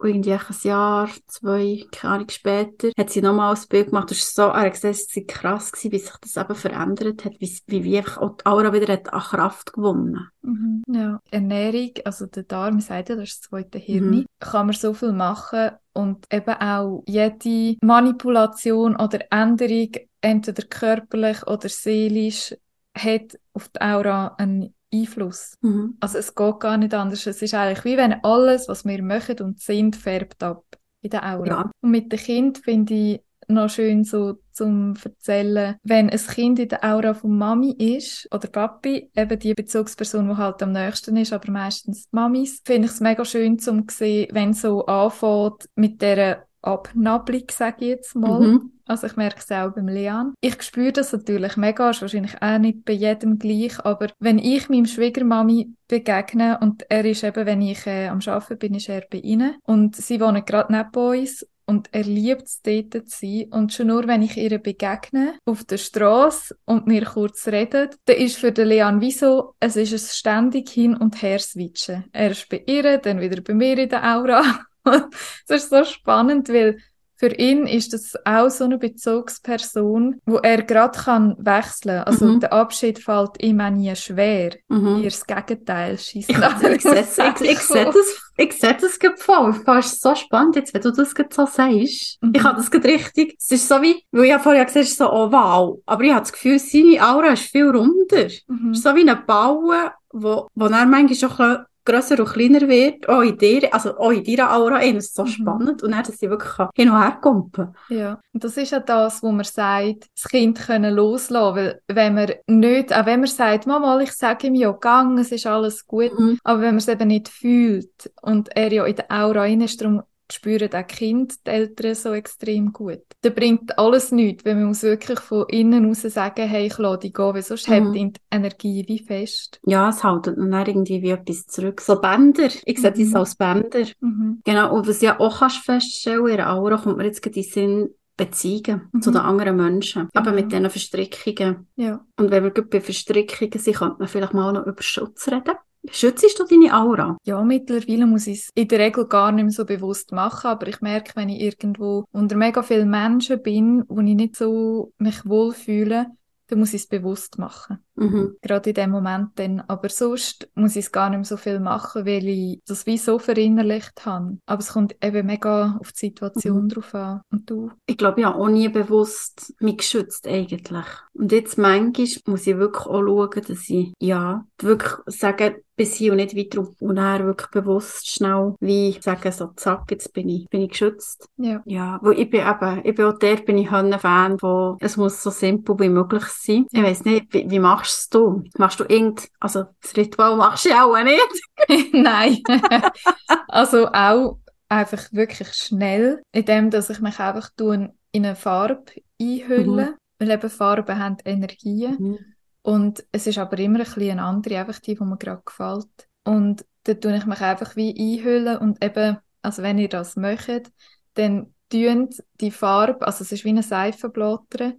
irgendwie 0.03 0.33
ein 0.33 0.41
Jahr, 0.63 1.09
zwei, 1.27 1.85
keine 1.91 2.15
Ahnung 2.15 2.29
später, 2.29 2.91
hat 2.97 3.11
sie 3.11 3.23
nochmal 3.23 3.55
ein 3.55 3.69
Bild 3.69 3.87
gemacht. 3.87 4.11
Das 4.11 4.19
ist 4.19 4.35
so, 4.35 4.43
er 4.43 4.63
hat 4.63 4.73
gesagt, 4.73 4.95
es 4.95 5.17
war 5.17 5.23
krass 5.25 5.73
gewesen, 5.73 5.93
wie 5.93 5.99
sich 5.99 6.17
das 6.21 6.37
eben 6.37 6.55
verändert 6.55 7.25
hat, 7.25 7.35
wie, 7.39 7.59
wie, 7.67 7.85
wie 7.85 8.01
auch 8.01 8.37
die 8.37 8.47
Aura 8.47 8.73
wieder 8.73 8.93
hat 8.93 9.13
an 9.13 9.21
Kraft 9.21 9.73
gewonnen. 9.73 10.29
Mhm, 10.43 10.83
ja. 10.89 11.21
Ernährung, 11.31 11.93
also 12.05 12.27
der 12.27 12.45
Darm, 12.45 12.81
sagt 12.81 13.09
ja, 13.09 13.17
das 13.17 13.31
ist 13.31 13.43
das 13.43 13.51
zweite 13.51 13.79
Hirn, 13.79 14.11
mhm. 14.11 14.27
kann 14.39 14.67
man 14.67 14.75
so 14.75 14.95
viel 14.95 15.13
machen 15.13 15.71
und 15.93 16.27
eben 16.33 16.55
auch 16.55 17.03
jede 17.07 17.77
Manipulation 17.83 18.97
oder 18.97 19.21
Änderung, 19.31 19.91
entweder 20.21 20.63
körperlich 20.65 21.47
oder 21.47 21.69
seelisch, 21.69 22.55
hat 22.97 23.39
auf 23.53 23.69
die 23.69 23.81
Aura 23.81 24.35
einen 24.39 24.75
Einfluss. 25.01 25.55
Mhm. 25.61 25.97
Also 26.01 26.19
es 26.19 26.35
geht 26.35 26.61
gar 26.61 26.77
nicht 26.77 26.95
anders. 26.95 27.27
Es 27.27 27.43
ist 27.43 27.55
eigentlich 27.55 27.85
wie 27.85 27.97
wenn 27.97 28.25
alles, 28.25 28.69
was 28.69 28.85
wir 28.85 29.03
machen 29.03 29.39
und 29.41 29.61
sind, 29.61 29.97
färbt 29.97 30.43
ab 30.43 30.65
in 31.03 31.11
der 31.11 31.25
Aura. 31.25 31.47
Ja. 31.47 31.71
Und 31.81 31.91
mit 31.91 32.13
dem 32.13 32.19
Kind 32.19 32.59
finde 32.59 32.95
ich 32.95 33.21
noch 33.49 33.71
schön 33.71 34.05
so 34.05 34.41
zum 34.53 34.95
erzählen, 35.03 35.77
wenn 35.83 36.11
ein 36.11 36.19
Kind 36.19 36.59
in 36.59 36.69
der 36.69 36.83
Aura 36.85 37.15
von 37.15 37.37
Mami 37.37 37.73
ist 37.73 38.29
oder 38.35 38.49
Papi, 38.49 39.11
eben 39.15 39.39
die 39.39 39.55
Bezugsperson, 39.55 40.29
die 40.29 40.37
halt 40.37 40.63
am 40.63 40.73
nächsten 40.73 41.17
ist, 41.17 41.33
aber 41.33 41.51
meistens 41.51 42.09
Mamis, 42.11 42.63
finde 42.65 42.87
ich 42.87 42.95
es 42.95 43.01
mega 43.01 43.25
schön 43.25 43.59
zum 43.59 43.87
sehen, 43.89 44.29
wenn 44.33 44.53
so 44.53 44.87
anfängt 44.87 45.69
mit 45.75 46.03
der 46.03 46.47
Abnabelung, 46.67 47.45
sage 47.51 47.77
ich 47.81 47.89
jetzt 47.89 48.15
mal. 48.15 48.41
Mhm. 48.41 48.73
Also 48.87 49.09
ich 49.09 49.17
merke 49.17 49.41
es 49.41 49.51
auch 49.51 49.75
beim 49.75 49.89
Leon. 49.89 50.35
Ich 50.41 50.63
spüre 50.63 50.93
das 50.93 51.13
natürlich 51.13 51.57
mega, 51.57 51.91
ist 51.91 52.03
wahrscheinlich 52.03 52.41
auch 52.41 52.59
nicht 52.59 52.85
bei 52.85 52.93
jedem 52.93 53.39
gleich, 53.39 53.85
aber 53.85 54.09
wenn 54.21 54.39
ich 54.39 54.69
meinem 54.69 54.87
Schwiegermami 54.87 55.73
begegne 55.89 56.59
und 56.61 56.89
er 56.89 57.05
ist 57.05 57.25
eben, 57.25 57.47
wenn 57.47 57.63
ich 57.63 57.85
äh, 57.87 58.09
am 58.09 58.21
Arbeiten 58.25 58.59
bin, 58.59 58.75
ist 58.75 58.89
er 58.89 59.03
bei 59.11 59.19
ihnen 59.19 59.57
und 59.65 59.97
sie 59.97 60.21
wohnen 60.21 60.45
gerade 60.45 60.73
neben 60.73 61.21
uns 61.21 61.45
und 61.67 61.89
er 61.93 62.05
liebt 62.05 62.45
es, 62.45 62.63
dort 62.63 63.09
zu 63.11 63.19
sein. 63.21 63.47
Und 63.51 63.73
schon 63.73 63.89
nur, 63.89 64.07
wenn 64.07 64.23
ich 64.23 64.37
ihr 64.37 64.59
begegne, 64.59 65.35
auf 65.45 65.65
der 65.65 65.79
Straße 65.79 66.57
und 66.65 66.87
mir 66.87 67.05
kurz 67.05 67.49
redet, 67.49 67.97
dann 68.05 68.17
ist 68.17 68.37
für 68.37 68.53
den 68.53 68.69
Leon 68.69 69.01
wie 69.01 69.11
so, 69.11 69.55
es 69.59 69.75
ist 69.77 69.93
ein 69.93 69.99
ständig 69.99 70.69
hin 70.71 70.97
und 70.97 71.21
her 71.23 71.41
switchen. 71.41 72.05
Er 72.13 72.31
ist 72.31 72.49
bei 72.49 72.63
ihr, 72.67 72.99
dann 72.99 73.21
wieder 73.21 73.43
bei 73.43 73.55
mir 73.55 73.79
in 73.79 73.89
der 73.89 74.17
Aura. 74.17 74.43
das 75.49 75.63
ist 75.65 75.71
so 75.71 75.85
spannend, 75.85 76.49
weil 76.49 76.79
für 77.19 77.35
ihn 77.35 77.67
ist 77.67 77.95
das 77.95 78.15
auch 78.27 78.51
so 78.51 78.65
eine 78.65 78.79
Bezugsperson, 78.79 80.21
wo 80.27 80.37
er 80.37 80.63
gerade 80.63 80.99
kann 80.99 81.35
wechseln. 81.39 82.03
Also 82.03 82.27
mhm. 82.27 82.41
der 82.41 82.53
Abschied 82.53 82.99
fällt 82.99 83.43
ihm 83.43 83.61
auch 83.61 83.71
nie 83.71 83.95
schwer. 83.97 84.53
Mhm. 84.69 84.99
Eher 84.99 85.11
das 85.11 85.27
Gegenteil 85.27 85.99
schießt 85.99 86.29
ich, 86.29 86.37
ich, 86.37 86.43
ich, 86.43 87.51
ich 87.51 87.59
sehe 87.61 87.87
das, 87.87 88.23
ich 88.37 88.53
sehe 88.53 88.77
das 88.79 88.99
gerade 88.99 89.17
voll. 89.17 89.55
Ist 89.79 90.03
so 90.03 90.15
spannend 90.15 90.57
jetzt, 90.57 90.75
wenn 90.75 90.83
du 90.83 90.91
das 90.91 91.15
gerade 91.15 91.35
so 91.35 91.47
sagst. 91.47 92.19
Mhm. 92.21 92.33
Ich 92.35 92.45
habe 92.45 92.57
das 92.57 92.71
gerade 92.71 92.89
richtig. 92.89 93.37
Es 93.39 93.51
ist 93.51 93.67
so 93.67 93.81
wie, 93.81 94.03
weil 94.11 94.25
ich 94.25 94.31
ja 94.31 94.39
vorher 94.39 94.67
gesagt 94.67 94.85
habe, 94.87 94.95
so, 94.95 95.11
oh 95.11 95.33
wow. 95.33 95.79
Aber 95.87 96.03
ich 96.03 96.11
habe 96.11 96.21
das 96.21 96.33
Gefühl, 96.33 96.59
seine 96.59 97.01
Aura 97.01 97.33
ist 97.33 97.45
viel 97.45 97.71
runder. 97.71 98.29
Mhm. 98.47 98.73
Es 98.73 98.79
ist 98.79 98.85
so 98.85 98.95
wie 98.95 99.09
ein 99.09 99.27
Bauen, 99.27 99.91
wo, 100.13 100.49
wo 100.55 100.65
er 100.67 100.85
manchmal 100.87 101.15
schon 101.15 101.65
grösser 101.87 102.19
und 102.19 102.29
kleiner 102.29 102.69
wird, 102.69 103.09
auch 103.09 103.23
in 103.23 103.39
dir, 103.39 103.73
also 103.73 103.97
auch 103.97 104.11
in 104.11 104.25
deiner 104.25 104.55
Aura, 104.55 104.81
das 104.81 105.07
ist 105.07 105.15
so 105.15 105.25
mhm. 105.25 105.29
spannend 105.29 105.83
und 105.83 105.93
dann, 105.93 106.03
dass 106.03 106.19
sie 106.19 106.29
wirklich 106.29 106.69
hin 106.75 106.91
und 106.91 107.01
her 107.01 107.19
kumpen 107.23 107.75
Ja, 107.89 108.21
und 108.33 108.45
das 108.45 108.57
ist 108.57 108.73
ja 108.73 108.81
das, 108.81 109.23
wo 109.23 109.33
man 109.33 109.45
sagt, 109.45 110.09
das 110.15 110.31
Kind 110.31 110.59
können 110.59 110.95
loslassen, 110.95 111.57
weil 111.57 111.81
wenn 111.89 112.15
man 112.15 112.33
nicht, 112.47 112.95
auch 112.95 113.07
wenn 113.07 113.21
man 113.21 113.29
sagt, 113.29 113.67
Mama, 113.67 113.99
ich 114.01 114.13
sage 114.13 114.49
ihm 114.49 114.55
ja, 114.55 114.73
gang, 114.73 115.19
es 115.19 115.33
ist 115.33 115.47
alles 115.47 115.87
gut, 115.87 116.19
mhm. 116.19 116.39
aber 116.45 116.61
wenn 116.61 116.69
man 116.69 116.79
es 116.79 116.89
eben 116.89 117.09
nicht 117.09 117.29
fühlt 117.29 118.13
und 118.21 118.55
er 118.55 118.73
ja 118.73 118.85
in 118.85 118.97
der 118.97 119.11
Aura 119.11 119.41
rein 119.41 119.61
ist, 119.63 119.81
darum 119.81 120.03
spüren 120.33 120.73
auch 120.73 120.87
Kind 120.87 121.47
die 121.47 121.51
Eltern 121.51 121.95
so 121.95 122.13
extrem 122.13 122.73
gut. 122.73 123.03
Da 123.23 123.31
bringt 123.31 123.79
alles 123.79 124.13
nichts, 124.13 124.45
wenn 124.45 124.59
man 124.59 124.69
muss 124.69 124.83
wirklich 124.83 125.21
von 125.21 125.47
innen 125.49 125.89
aus 125.91 126.03
sagen, 126.03 126.49
hey, 126.49 126.67
ich 126.67 126.79
lasse 126.79 126.99
dich 127.01 127.15
gehen, 127.15 127.35
weil 127.35 127.43
sonst 127.43 127.69
mhm. 127.69 127.73
hält 127.73 127.95
die 127.95 128.13
Energie 128.31 128.85
wie 128.89 128.99
fest. 128.99 129.61
Ja, 129.67 129.89
es 129.89 130.03
hält 130.03 130.27
dann 130.27 130.53
irgendwie 130.53 131.03
wie 131.03 131.11
etwas 131.11 131.47
zurück. 131.47 131.81
So 131.81 132.01
Bänder, 132.01 132.49
ich 132.65 132.79
sehe 132.79 132.91
mhm. 132.91 133.13
das 133.13 133.15
als 133.15 133.37
Bänder. 133.37 133.87
Mhm. 134.01 134.41
Genau, 134.45 134.75
und 134.77 134.89
was 134.89 135.01
ja 135.01 135.19
auch 135.21 135.39
kannst 135.39 135.59
feststellen, 135.59 136.27
in 136.27 136.37
der 136.37 136.53
Aura 136.53 136.77
kommt 136.77 136.99
mir 136.99 137.05
jetzt 137.05 137.23
gerade 137.23 137.37
in 137.37 137.43
den 137.43 137.53
Sinn, 137.53 137.91
Beziehungen 138.17 138.89
mhm. 138.93 139.03
zu 139.03 139.11
den 139.11 139.21
anderen 139.21 139.57
Menschen. 139.57 140.09
Genau. 140.09 140.11
Aber 140.15 140.33
mit 140.33 140.51
diesen 140.51 140.71
Verstrickungen. 140.71 141.67
Ja. 141.77 142.05
Und 142.17 142.31
wenn 142.31 142.45
wir 142.45 142.51
bei 142.51 142.81
Verstrickungen 142.81 143.59
sind, 143.59 143.77
könnte 143.77 143.97
man 143.99 144.09
vielleicht 144.09 144.35
mal 144.35 144.53
noch 144.53 144.67
über 144.67 144.83
Schutz 144.83 145.29
reden. 145.29 145.57
Schützt 145.91 146.39
du 146.39 146.45
deine 146.45 146.75
Aura? 146.75 147.17
Ja, 147.25 147.43
mittlerweile 147.43 148.07
muss 148.07 148.27
ich 148.27 148.39
es 148.41 148.51
in 148.55 148.69
der 148.69 148.79
Regel 148.79 149.07
gar 149.07 149.33
nicht 149.33 149.45
mehr 149.45 149.53
so 149.53 149.65
bewusst 149.65 150.13
machen, 150.13 150.49
aber 150.49 150.69
ich 150.69 150.81
merke, 150.81 151.13
wenn 151.15 151.29
ich 151.29 151.41
irgendwo 151.41 152.05
unter 152.13 152.37
mega 152.37 152.63
vielen 152.63 152.91
Menschen 152.91 153.43
bin, 153.43 153.85
wo 153.89 154.01
ich 154.01 154.15
nicht 154.15 154.37
so 154.37 154.93
mich 154.99 155.27
wohlfühle, 155.27 156.07
dann 156.49 156.61
muss 156.61 156.75
ich 156.75 156.83
es 156.83 156.89
bewusst 156.89 157.39
machen. 157.39 157.79
Mhm. 157.97 158.37
Gerade 158.41 158.71
in 158.71 158.75
dem 158.75 158.91
Moment 158.91 159.31
dann. 159.37 159.61
Aber 159.61 159.89
sonst 159.89 160.49
muss 160.55 160.77
ich 160.77 160.87
es 160.87 160.93
gar 160.93 161.11
nicht 161.11 161.19
mehr 161.19 161.25
so 161.25 161.37
viel 161.37 161.61
machen, 161.61 162.07
weil 162.07 162.29
ich 162.29 162.61
das 162.67 162.87
wie 162.87 162.99
so 162.99 163.19
verinnerlicht 163.19 164.07
habe. 164.07 164.39
Aber 164.47 164.61
es 164.61 164.73
kommt 164.73 164.97
eben 165.03 165.27
mega 165.27 165.77
auf 165.81 165.93
die 165.93 166.07
Situation 166.07 166.65
mhm. 166.65 166.69
drauf 166.69 166.95
an. 166.95 167.23
Und 167.31 167.51
du? 167.51 167.71
Ich 167.87 167.97
glaube, 167.97 168.25
habe 168.25 168.37
auch 168.37 168.49
nie 168.49 168.69
bewusst 168.69 169.55
mich 169.59 169.79
geschützt 169.79 170.27
eigentlich. 170.29 170.87
Und 171.15 171.33
jetzt 171.33 171.59
manchmal 171.59 172.07
muss 172.27 172.47
ich 172.47 172.57
wirklich 172.57 172.87
auch 172.87 173.03
schauen, 173.03 173.45
dass 173.49 173.69
ich, 173.69 173.93
ja, 173.99 174.45
wirklich 174.61 174.93
sage, 175.07 175.63
bis 175.77 175.95
hier 175.95 176.13
und 176.13 176.17
nicht 176.17 176.37
weiter 176.37 176.67
und 176.81 176.97
dann 176.97 177.27
wirklich 177.27 177.51
bewusst 177.51 178.11
schnell, 178.11 178.55
wie 178.61 178.97
sagen, 179.01 179.31
so 179.31 179.49
zack, 179.57 179.91
jetzt 179.91 180.13
bin 180.13 180.29
ich, 180.29 180.49
bin 180.49 180.63
ich 180.63 180.71
geschützt. 180.71 181.29
Ja. 181.37 181.63
Ja, 181.67 181.99
weil 182.03 182.19
ich 182.19 182.31
bin 182.31 182.41
eben, 182.41 182.81
ich 182.85 182.95
bin 182.95 183.05
auch 183.05 183.19
der, 183.19 183.37
bin 183.37 183.59
ich 183.59 183.71
ein 183.71 183.99
Fan 183.99 184.39
von, 184.39 184.79
es 184.81 184.97
muss 184.97 185.23
so 185.23 185.31
simpel 185.31 185.79
wie 185.79 185.89
möglich 185.89 186.25
sein. 186.25 186.67
Ja. 186.71 186.81
Ich 186.81 186.87
weiss 186.87 187.05
nicht, 187.05 187.33
wie, 187.33 187.51
wie 187.51 187.59
machst 187.59 188.15
du? 188.15 188.45
Machst 188.57 188.81
du 188.81 188.85
irgend, 188.85 189.29
also 189.39 189.65
das 189.83 189.97
Ritual 189.97 190.37
machst 190.37 190.65
du 190.65 190.71
auch 190.71 190.97
nicht? 191.03 191.21
Nein. 191.93 192.43
also 193.49 193.89
auch 193.89 194.39
einfach 194.69 195.13
wirklich 195.13 195.53
schnell, 195.53 196.23
indem 196.33 196.71
dass 196.71 196.91
ich 196.91 197.01
mich 197.01 197.19
einfach 197.21 197.51
in 197.59 197.93
eine 198.13 198.37
Farbe 198.37 198.85
einhülle, 199.21 199.91
mhm. 199.91 199.95
weil 200.19 200.31
eben 200.31 200.51
Farben 200.51 200.99
haben 200.99 201.17
Energien. 201.25 201.97
Mhm. 201.99 202.19
Und 202.67 203.07
es 203.13 203.29
ist 203.29 203.39
aber 203.39 203.61
immer 203.61 203.79
ein 203.79 203.85
bisschen 203.85 204.11
eine 204.11 204.25
andere, 204.25 204.59
einfach 204.59 204.81
die, 204.81 204.97
die 204.97 205.05
mir 205.05 205.17
gerade 205.19 205.41
gefällt. 205.45 206.09
Und 206.25 206.67
da 206.83 206.95
tue 206.95 207.17
ich 207.17 207.25
mich 207.25 207.41
einfach 207.41 207.77
wie 207.77 207.95
einhüllen 207.97 208.59
und 208.59 208.85
eben, 208.85 209.19
also 209.41 209.63
wenn 209.63 209.79
ihr 209.79 209.89
das 209.89 210.17
möchtet, 210.17 210.73
dann 211.15 211.55
tun 211.71 212.11
die 212.41 212.51
Farbe, 212.51 213.07
also 213.07 213.23
es 213.23 213.31
ist 213.31 213.45
wie 213.45 213.51
eine 213.51 213.63
Seifenblätter, 213.63 214.73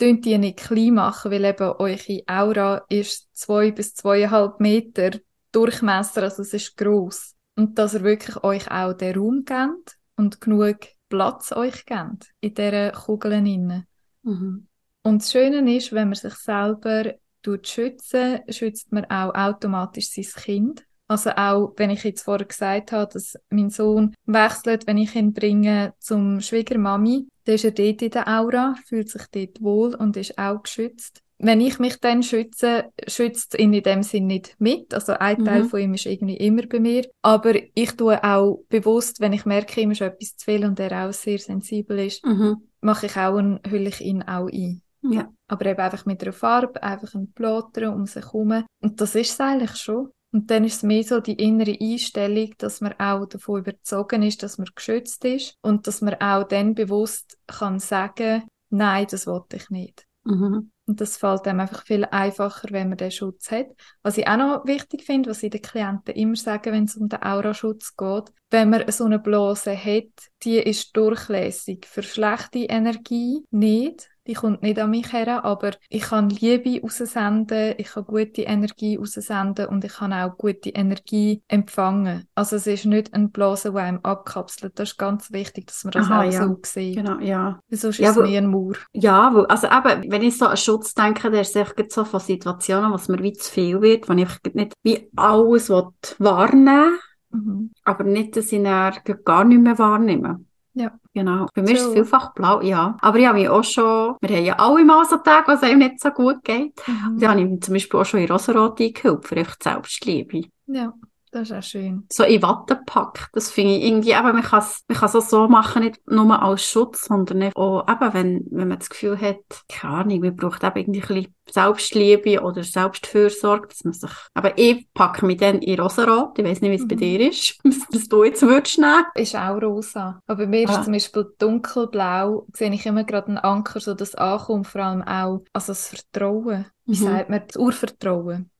könnt 0.00 0.24
die 0.24 0.38
nicht 0.38 0.58
klein 0.58 0.94
machen, 0.94 1.30
weil 1.30 1.44
eben 1.44 1.70
eure 1.78 2.22
Aura 2.26 2.84
ist 2.88 3.28
zwei 3.32 3.70
bis 3.70 3.94
zweieinhalb 3.94 4.58
Meter 4.58 5.12
Durchmesser, 5.52 6.24
also 6.24 6.42
es 6.42 6.52
ist 6.52 6.76
groß 6.76 7.36
Und 7.54 7.78
dass 7.78 7.94
ihr 7.94 8.02
wirklich 8.02 8.42
euch 8.42 8.68
auch 8.72 8.92
den 8.92 9.16
Raum 9.16 9.44
gebt 9.44 9.98
und 10.16 10.40
genug 10.40 10.78
Platz 11.08 11.52
euch 11.52 11.86
gebt 11.86 12.32
in 12.40 12.54
dieser 12.54 12.90
Kugel 12.90 13.34
innen. 13.34 13.86
Mhm. 14.24 14.66
Und 15.02 15.22
das 15.22 15.32
Schöne 15.32 15.76
ist, 15.76 15.92
wenn 15.92 16.08
man 16.08 16.14
sich 16.14 16.34
selber 16.34 17.14
schützen 17.62 18.40
schützt 18.50 18.92
man 18.92 19.06
auch 19.06 19.34
automatisch 19.34 20.10
sein 20.10 20.42
Kind. 20.42 20.84
Also 21.08 21.30
auch, 21.30 21.72
wenn 21.76 21.90
ich 21.90 22.04
jetzt 22.04 22.22
vorher 22.22 22.46
gesagt 22.46 22.92
habe, 22.92 23.10
dass 23.12 23.34
mein 23.48 23.70
Sohn 23.70 24.14
wechselt, 24.26 24.86
wenn 24.86 24.98
ich 24.98 25.16
ihn 25.16 25.32
bringe 25.32 25.94
zum 25.98 26.40
Schwiegermami, 26.40 27.26
dann 27.44 27.54
ist 27.54 27.64
er 27.64 27.72
dort 27.72 28.02
in 28.02 28.10
der 28.10 28.28
Aura, 28.28 28.74
fühlt 28.86 29.08
sich 29.08 29.22
dort 29.32 29.60
wohl 29.60 29.94
und 29.94 30.16
ist 30.16 30.38
auch 30.38 30.62
geschützt 30.62 31.22
wenn 31.42 31.60
ich 31.60 31.78
mich 31.78 31.96
dann 32.00 32.22
schütze, 32.22 32.92
schützt 33.08 33.58
ihn 33.58 33.72
in 33.72 33.82
dem 33.82 34.02
Sinn 34.02 34.26
nicht 34.26 34.56
mit. 34.58 34.92
Also 34.92 35.14
ein 35.14 35.42
Teil 35.44 35.62
mhm. 35.62 35.68
von 35.68 35.80
ihm 35.80 35.94
ist 35.94 36.06
irgendwie 36.06 36.36
immer 36.36 36.66
bei 36.66 36.80
mir. 36.80 37.08
Aber 37.22 37.54
ich 37.74 37.92
tue 37.92 38.22
auch 38.22 38.62
bewusst, 38.68 39.20
wenn 39.20 39.32
ich 39.32 39.46
merke, 39.46 39.80
ihm 39.80 39.90
ist 39.90 40.02
etwas 40.02 40.36
zu 40.36 40.44
viel 40.44 40.64
und 40.64 40.78
er 40.78 41.08
auch 41.08 41.12
sehr 41.12 41.38
sensibel 41.38 41.98
ist, 41.98 42.24
mhm. 42.24 42.68
mache 42.82 43.06
ich 43.06 43.16
auch 43.16 43.36
einen, 43.36 43.60
hülle 43.68 43.88
ich 43.88 44.02
ihn 44.02 44.22
auch 44.22 44.48
ein. 44.48 44.82
Ja. 45.02 45.32
Aber 45.48 45.66
eben 45.66 45.80
einfach 45.80 46.06
mit 46.06 46.22
einer 46.22 46.32
Farbe, 46.32 46.82
einfach 46.82 47.14
ein 47.14 47.32
Plotter 47.32 47.94
um 47.94 48.06
sich 48.06 48.24
herum. 48.24 48.64
Und 48.80 49.00
das 49.00 49.14
ist 49.14 49.32
es 49.32 49.40
eigentlich 49.40 49.76
schon. 49.76 50.10
Und 50.32 50.50
dann 50.50 50.64
ist 50.64 50.76
es 50.76 50.82
mehr 50.82 51.02
so 51.02 51.20
die 51.20 51.34
innere 51.34 51.76
Einstellung, 51.80 52.52
dass 52.58 52.80
man 52.80 52.92
auch 53.00 53.26
davon 53.26 53.60
überzogen 53.60 54.22
ist, 54.22 54.42
dass 54.42 54.58
man 54.58 54.68
geschützt 54.74 55.24
ist 55.24 55.54
und 55.60 55.86
dass 55.86 56.02
man 56.02 56.14
auch 56.14 56.44
dann 56.44 56.74
bewusst 56.74 57.38
kann 57.48 57.80
sagen, 57.80 58.44
nein, 58.70 59.06
das 59.10 59.26
wollte 59.26 59.56
ich 59.56 59.70
nicht. 59.70 60.06
Mhm. 60.24 60.70
Und 60.86 61.00
das 61.00 61.16
fällt 61.16 61.46
einem 61.46 61.60
einfach 61.60 61.84
viel 61.84 62.04
einfacher, 62.04 62.68
wenn 62.70 62.88
man 62.88 62.98
den 62.98 63.12
Schutz 63.12 63.50
hat. 63.50 63.68
Was 64.02 64.18
ich 64.18 64.26
auch 64.26 64.36
noch 64.36 64.66
wichtig 64.66 65.04
finde, 65.04 65.30
was 65.30 65.42
ich 65.42 65.50
den 65.50 65.62
Klienten 65.62 66.14
immer 66.14 66.36
sage, 66.36 66.72
wenn 66.72 66.84
es 66.84 66.96
um 66.96 67.08
den 67.08 67.22
Auraschutz 67.22 67.96
geht, 67.96 68.32
wenn 68.50 68.70
man 68.70 68.90
so 68.90 69.04
eine 69.04 69.20
Blase 69.20 69.76
hat, 69.76 70.10
die 70.42 70.58
ist 70.58 70.96
durchlässig 70.96 71.86
für 71.86 72.02
schlechte 72.02 72.60
Energie 72.60 73.44
nicht, 73.50 74.09
die 74.30 74.36
kommt 74.36 74.62
nicht 74.62 74.78
an 74.78 74.90
mich 74.90 75.12
her, 75.12 75.44
aber 75.44 75.72
ich 75.88 76.02
kann 76.02 76.30
Liebe 76.30 76.84
aussenden, 76.84 77.74
ich 77.78 77.88
kann 77.88 78.04
gute 78.04 78.42
Energie 78.42 78.96
aussenden 78.96 79.66
und 79.66 79.84
ich 79.84 79.94
kann 79.94 80.12
auch 80.12 80.38
gute 80.38 80.70
Energie 80.70 81.42
empfangen. 81.48 82.28
Also 82.36 82.54
es 82.54 82.68
ist 82.68 82.84
nicht 82.84 83.12
ein 83.12 83.32
Blase, 83.32 83.72
der 83.72 83.82
einem 83.82 83.98
abkapselt. 84.04 84.78
Das 84.78 84.90
ist 84.90 84.98
ganz 84.98 85.32
wichtig, 85.32 85.66
dass 85.66 85.82
man 85.82 85.90
das 85.90 86.06
Aha, 86.06 86.20
auch 86.20 86.32
ja. 86.32 86.46
so 86.46 86.60
sieht. 86.62 86.94
Genau, 86.94 87.18
ja. 87.18 87.58
Sonst 87.70 87.98
ja, 87.98 88.10
ist 88.10 88.18
es 88.18 88.22
mehr 88.22 88.40
ein 88.40 88.52
Mauer. 88.52 88.76
Ja, 88.92 89.34
wo, 89.34 89.40
also 89.40 89.66
eben, 89.66 90.12
wenn 90.12 90.22
ich 90.22 90.38
so 90.38 90.46
an 90.46 90.56
Schutz 90.56 90.94
denke, 90.94 91.28
der 91.28 91.40
ist 91.40 91.56
echt 91.56 91.90
so 91.90 92.04
von 92.04 92.20
Situationen, 92.20 92.92
was 92.92 93.08
mir 93.08 93.20
wie 93.24 93.32
zu 93.32 93.50
viel 93.50 93.80
wird, 93.80 94.08
wo 94.08 94.12
ich 94.12 94.28
nicht 94.54 94.74
wie 94.84 95.10
alles 95.16 95.70
wahrnehmen 95.70 96.92
will, 97.30 97.40
mhm. 97.40 97.72
aber 97.82 98.04
nicht, 98.04 98.36
dass 98.36 98.52
ich 98.52 98.62
gar 98.62 99.44
nicht 99.44 99.60
mehr 99.60 99.76
wahrnehme. 99.76 100.44
Ja. 100.74 100.92
Genau. 101.12 101.46
Bei 101.54 101.62
mir 101.62 101.68
so. 101.68 101.74
ist 101.74 101.86
es 101.86 101.92
vielfach 101.94 102.34
blau, 102.34 102.60
ja. 102.60 102.96
Aber 103.00 103.18
ich 103.18 103.26
habe 103.26 103.38
mich 103.38 103.48
auch 103.48 103.64
schon, 103.64 104.16
wir 104.20 104.36
haben 104.36 104.44
ja 104.44 104.54
alle 104.58 104.84
mal 104.84 105.04
so 105.04 105.16
Tage, 105.16 105.48
wo 105.48 105.52
es 105.52 105.62
einem 105.62 105.78
nicht 105.78 106.00
so 106.00 106.10
gut 106.10 106.44
geht. 106.44 106.72
Mhm. 106.86 107.08
Und 107.08 107.22
da 107.22 107.30
habe 107.30 107.40
ich 107.40 107.60
zum 107.62 107.74
Beispiel 107.74 108.00
auch 108.00 108.04
schon 108.04 108.20
in 108.20 108.30
Rosarot 108.30 108.80
eingehüllt, 108.80 109.26
für 109.26 109.36
echt 109.36 109.62
Selbstliebe. 109.62 110.42
Ja. 110.66 110.92
Das 111.32 111.50
ist 111.50 111.56
auch 111.56 111.62
schön. 111.62 112.06
So 112.10 112.24
in 112.24 112.42
Watte 112.42 112.80
packt. 112.84 113.28
Das 113.32 113.50
finde 113.50 113.76
ich 113.76 113.84
irgendwie, 113.84 114.14
aber 114.14 114.32
man 114.32 114.42
kann 114.42 114.60
es 114.60 114.84
man 114.88 114.98
kann 114.98 115.08
so, 115.08 115.20
so 115.20 115.46
machen, 115.46 115.84
nicht 115.84 116.00
nur 116.10 116.42
als 116.42 116.64
Schutz, 116.64 117.04
sondern 117.04 117.52
auch 117.54 117.86
eben, 117.88 118.14
wenn, 118.14 118.46
wenn 118.50 118.68
man 118.68 118.78
das 118.78 118.90
Gefühl 118.90 119.20
hat, 119.20 119.38
keine 119.68 119.94
Ahnung, 119.94 120.20
man 120.20 120.34
braucht 120.34 120.64
eben 120.64 120.76
irgendwie 120.76 121.00
ein 121.00 121.06
bisschen 121.06 121.34
Selbstliebe 121.50 122.42
oder 122.42 122.64
Selbstfürsorge, 122.64 123.68
dass 123.68 123.84
man 123.84 123.92
sich, 123.92 124.10
aber 124.34 124.58
ich 124.58 124.92
packe 124.92 125.24
mich 125.24 125.38
dann 125.38 125.60
in 125.60 125.80
rosarot. 125.80 126.38
Ich 126.38 126.44
weiß 126.44 126.60
nicht, 126.60 126.70
wie 126.70 126.74
es 126.74 126.82
mhm. 126.82 126.88
bei 126.88 126.94
dir 126.96 127.30
ist, 127.30 127.58
was 127.92 128.08
du 128.08 128.24
jetzt 128.24 128.42
würdest 128.42 128.78
nehmen. 128.78 129.04
Ist 129.14 129.36
auch 129.36 129.60
rosa. 129.62 130.20
Aber 130.26 130.44
bei 130.44 130.46
mir 130.46 130.68
ah. 130.68 130.72
ist 130.72 130.84
zum 130.84 130.92
Beispiel 130.92 131.26
dunkelblau, 131.38 132.46
sehe 132.54 132.72
ich 132.72 132.86
immer 132.86 133.04
gerade 133.04 133.28
einen 133.28 133.38
Anker, 133.38 133.78
so 133.78 133.94
das 133.94 134.14
Ankommen, 134.16 134.64
vor 134.64 134.80
allem 134.80 135.02
auch, 135.02 135.44
also 135.52 135.68
das 135.68 135.88
Vertrauen. 135.88 136.66
Wie 136.86 136.92
mhm. 136.92 137.04
sagt 137.04 137.30
man? 137.30 137.42
Das 137.46 137.56
Urvertrauen. 137.56 138.50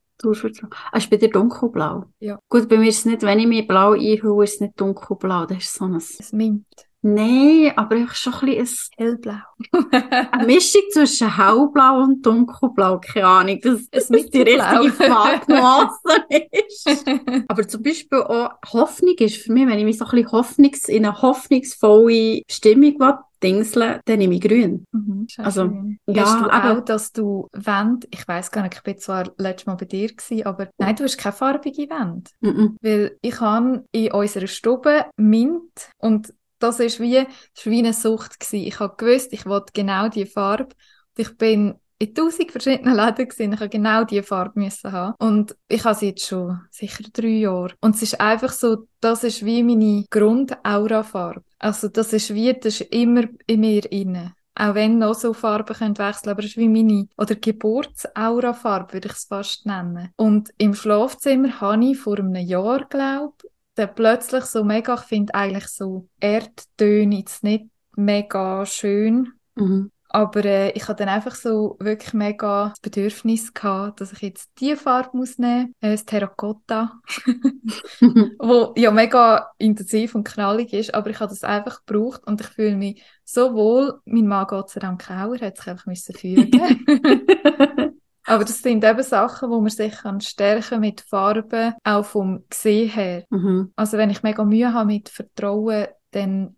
Ah, 0.92 0.98
ist 0.98 1.10
bei 1.10 1.16
dir 1.16 1.30
dunkelblau? 1.30 2.04
Ja. 2.18 2.38
Gut, 2.48 2.68
bei 2.68 2.78
mir 2.78 2.88
ist 2.88 2.98
es 2.98 3.04
nicht, 3.06 3.22
wenn 3.22 3.38
ich 3.38 3.46
mir 3.46 3.66
blau 3.66 3.92
einhole, 3.92 4.44
ist 4.44 4.54
es 4.54 4.60
nicht 4.60 4.80
dunkelblau. 4.80 5.46
Das 5.46 5.58
ist 5.58 5.74
so 5.74 5.84
ein... 5.84 5.96
Es 5.96 6.32
Mint. 6.32 6.66
Nein, 7.02 7.72
aber 7.76 7.96
ich 7.96 8.12
schon 8.12 8.34
ein 8.34 8.46
bisschen 8.46 8.76
hellblau. 8.98 9.38
eine 10.32 10.46
Mischung 10.46 10.82
zwischen 10.92 11.34
hellblau 11.34 12.02
und 12.02 12.20
dunkelblau, 12.26 13.00
keine 13.00 13.26
Ahnung, 13.26 13.58
dass 13.62 13.80
es 13.90 14.08
das 14.08 14.08
die 14.08 14.42
richtige 14.42 14.92
Farbnuance 14.92 15.98
ist. 16.28 17.06
aber 17.48 17.66
zum 17.66 17.82
Beispiel 17.82 18.18
auch 18.18 18.50
Hoffnung 18.70 19.14
ist 19.18 19.38
für 19.38 19.52
mich, 19.52 19.66
wenn 19.66 19.78
ich 19.78 19.84
mich 19.86 19.96
so 19.96 20.04
ein 20.04 20.10
bisschen 20.10 20.32
Hoffnungs 20.32 20.88
in 20.88 21.06
eine 21.06 21.22
hoffnungsvolle 21.22 22.42
Stimmung 22.50 23.00
dingseln, 23.42 24.00
dann 24.04 24.18
nehme 24.18 24.34
ich 24.34 24.40
grün. 24.40 24.86
Mhm, 24.92 25.26
also, 25.38 25.62
schön. 25.62 25.98
ja, 26.06 26.24
hast 26.24 26.40
du 26.40 26.50
aber, 26.50 26.78
auch, 26.78 26.84
dass 26.84 27.12
du 27.12 27.48
Wände, 27.52 28.06
ich 28.10 28.26
weiß 28.26 28.50
gar 28.50 28.62
nicht, 28.62 28.74
ich 28.74 28.82
bin 28.82 28.98
zwar 28.98 29.30
letztes 29.36 29.66
Mal 29.66 29.76
bei 29.76 29.86
dir 29.86 30.08
gewesen, 30.08 30.46
aber 30.46 30.68
nein, 30.78 30.96
du 30.96 31.04
hast 31.04 31.18
keine 31.18 31.32
farbige 31.32 31.88
Wände. 31.88 32.30
Mhm. 32.40 32.76
Weil 32.80 33.18
ich 33.22 33.40
habe 33.40 33.84
in 33.92 34.12
unserer 34.12 34.46
Stube 34.46 35.06
Mint 35.16 35.90
und 35.98 36.32
das 36.58 36.78
ist 36.78 37.00
wie, 37.00 37.14
das 37.14 37.26
ist 37.54 37.66
wie 37.66 37.78
eine 37.78 37.92
Sucht 37.92 38.38
gewesen. 38.38 38.66
Ich 38.66 38.78
habe 38.80 38.96
gewusst, 38.96 39.32
ich 39.32 39.46
wollte 39.46 39.72
genau 39.72 40.08
die 40.08 40.26
Farbe 40.26 40.74
und 40.74 41.18
ich 41.18 41.36
bin 41.36 41.74
in 42.00 42.14
tausend 42.14 42.50
verschiedenen 42.50 42.94
Läden 42.96 43.28
gesehen. 43.28 43.52
Ich 43.52 43.60
habe 43.60 43.68
genau 43.68 44.04
diese 44.04 44.22
Farbe 44.22 44.58
müssen 44.58 44.90
haben. 44.90 45.14
Und 45.18 45.56
ich 45.68 45.84
habe 45.84 45.94
sie 45.94 46.08
jetzt 46.08 46.26
schon 46.26 46.60
sicher 46.70 47.04
drei 47.12 47.28
Jahre. 47.28 47.74
Und 47.80 47.94
es 47.94 48.02
ist 48.02 48.20
einfach 48.20 48.52
so, 48.52 48.86
das 49.00 49.22
ist 49.22 49.44
wie 49.44 49.62
meine 49.62 50.04
Grund-Aura-Farbe. 50.10 51.44
Also 51.60 51.88
das 51.88 52.12
ist 52.12 52.34
wie, 52.34 52.52
das 52.52 52.80
ist 52.80 52.92
immer 52.92 53.24
in 53.46 53.60
mir 53.60 53.90
inne. 53.92 54.34
Auch 54.54 54.74
wenn 54.74 54.98
noch 54.98 55.14
so 55.14 55.32
Farben 55.32 55.76
können 55.76 55.96
wechseln, 55.96 56.30
aber 56.30 56.40
es 56.40 56.46
ist 56.46 56.56
wie 56.56 56.68
meine, 56.68 57.06
oder 57.16 57.36
Geburtsaura-Farbe, 57.36 58.94
würde 58.94 59.08
ich 59.08 59.14
es 59.14 59.24
fast 59.24 59.64
nennen. 59.64 60.12
Und 60.16 60.50
im 60.58 60.74
Schlafzimmer 60.74 61.60
habe 61.60 61.84
ich 61.84 61.98
vor 61.98 62.18
einem 62.18 62.34
Jahr, 62.34 62.84
glaube 62.86 63.34
dann 63.74 63.94
plötzlich 63.94 64.44
so 64.44 64.64
mega, 64.64 64.94
ich 64.94 65.00
finde 65.00 65.34
eigentlich 65.34 65.68
so 65.68 66.08
Erdtöne 66.18 67.18
jetzt 67.18 67.44
nicht 67.44 67.66
mega 67.96 68.66
schön. 68.66 69.32
Mhm. 69.54 69.90
Aber 70.12 70.44
äh, 70.44 70.70
ich 70.72 70.88
hatte 70.88 71.04
dann 71.04 71.14
einfach 71.14 71.36
so 71.36 71.76
wirklich 71.78 72.12
mega 72.12 72.70
das 72.70 72.80
Bedürfnis 72.80 73.54
gehabt, 73.54 74.00
dass 74.00 74.12
ich 74.12 74.20
jetzt 74.20 74.50
die 74.58 74.74
Farbe 74.74 75.16
muss 75.16 75.38
nehmen, 75.38 75.74
äh, 75.80 75.92
das 75.92 76.04
Terracotta, 76.04 77.00
wo 78.40 78.74
ja 78.76 78.90
mega 78.90 79.50
intensiv 79.58 80.16
und 80.16 80.24
knallig 80.24 80.72
ist, 80.72 80.94
aber 80.94 81.10
ich 81.10 81.20
habe 81.20 81.30
das 81.30 81.44
einfach 81.44 81.84
gebraucht 81.86 82.26
und 82.26 82.40
ich 82.40 82.48
fühle 82.48 82.76
mich 82.76 83.02
so 83.24 83.54
wohl. 83.54 84.00
Mein 84.04 84.26
Mann 84.26 84.46
Gott 84.48 84.70
sei 84.70 84.80
Dank 84.80 85.08
auch, 85.08 85.34
er 85.34 85.46
hat 85.46 85.56
sich 85.56 85.68
einfach 85.68 85.86
müssen 85.86 86.14
fühlen. 86.14 86.50
Aber 88.26 88.44
das 88.44 88.62
sind 88.62 88.84
eben 88.84 89.02
Sachen, 89.02 89.50
wo 89.50 89.60
man 89.60 89.70
sich 89.70 89.92
kann 89.92 90.20
stärken 90.20 90.80
mit 90.80 91.00
Farben, 91.00 91.74
auch 91.82 92.04
vom 92.04 92.44
Gesehen 92.48 92.90
her. 92.90 93.24
Mhm. 93.28 93.72
Also 93.74 93.98
wenn 93.98 94.10
ich 94.10 94.22
mega 94.22 94.44
Mühe 94.44 94.72
habe 94.72 94.86
mit 94.86 95.08
Vertrauen, 95.08 95.88
dann 96.12 96.56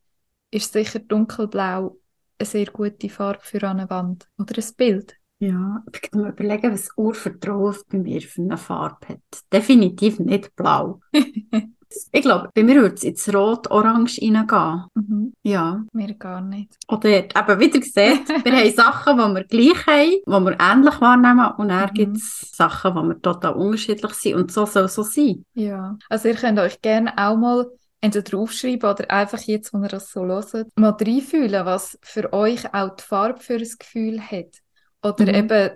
ist 0.51 0.73
sicher 0.73 0.99
dunkelblau 0.99 1.97
eine 2.43 2.47
sehr 2.47 2.67
gute 2.67 3.09
Farbe 3.09 3.41
für 3.43 3.63
eine 3.69 3.89
Wand 3.89 4.29
oder 4.39 4.55
ein 4.57 4.75
Bild. 4.77 5.17
Ja, 5.39 5.83
ich 5.93 6.03
kann 6.03 6.23
mir 6.23 6.29
überlegen, 6.29 6.73
was 6.73 6.91
Urvertrauen 6.97 7.77
bei 7.89 7.99
mir 7.99 8.21
für 8.21 8.43
eine 8.43 8.57
Farbe 8.57 9.09
hat. 9.09 9.21
Definitiv 9.53 10.21
nicht 10.21 10.55
blau. 10.55 11.01
ich 11.13 12.23
glaube, 12.23 12.51
bei 12.55 12.63
mir 12.63 12.77
würde 12.77 12.95
es 12.95 13.03
ins 13.03 13.33
Rot-Orange 13.33 14.21
reingehen. 14.23 14.85
Mhm. 14.95 15.33
Ja. 15.43 15.85
Mir 15.93 16.15
gar 16.15 16.41
nicht. 16.41 16.77
Oder 16.89 17.25
eben 17.25 17.61
wieder 17.61 17.81
gesehen, 17.81 18.21
wir 18.45 18.53
haben 18.53 18.73
Sachen, 18.73 19.19
die 19.19 19.35
wir 19.35 19.45
gleich 19.45 19.87
haben, 19.87 20.45
die 20.45 20.51
wir 20.51 20.61
ähnlich 20.61 21.01
wahrnehmen 21.01 21.51
und 21.59 21.69
dann 21.69 21.91
mhm. 21.91 21.95
gibt 21.95 22.17
es 22.19 22.53
Sachen, 22.53 22.95
die 22.95 23.09
wir 23.09 23.23
total 23.23 23.55
unterschiedlich 23.55 24.13
sind 24.15 24.35
und 24.37 24.53
so 24.53 24.65
soll 24.65 24.85
es 24.85 24.95
so 24.95 25.03
sein. 25.03 25.45
Ja, 25.55 25.99
also 26.09 26.29
ihr 26.29 26.37
könnt 26.37 26.61
euch 26.61 26.81
gerne 26.81 27.13
auch 27.19 27.37
mal 27.37 27.67
entweder 28.03 28.31
draufschreiben 28.31 28.91
oder 28.91 29.11
einfach 29.11 29.41
jetzt, 29.41 29.73
wo 29.73 29.79
ihr 29.79 29.89
das 29.89 30.11
so 30.11 30.27
hört, 30.27 30.69
mal 30.75 30.91
reinfühlen, 30.91 31.65
was 31.65 31.99
für 32.03 32.33
euch 32.33 32.75
auch 32.75 32.97
die 32.97 33.03
Farbe 33.03 33.41
für 33.41 33.55
ein 33.55 33.75
Gefühl 33.79 34.21
hat. 34.21 34.59
Oder 35.03 35.25
mhm. 35.25 35.35
eben 35.35 35.71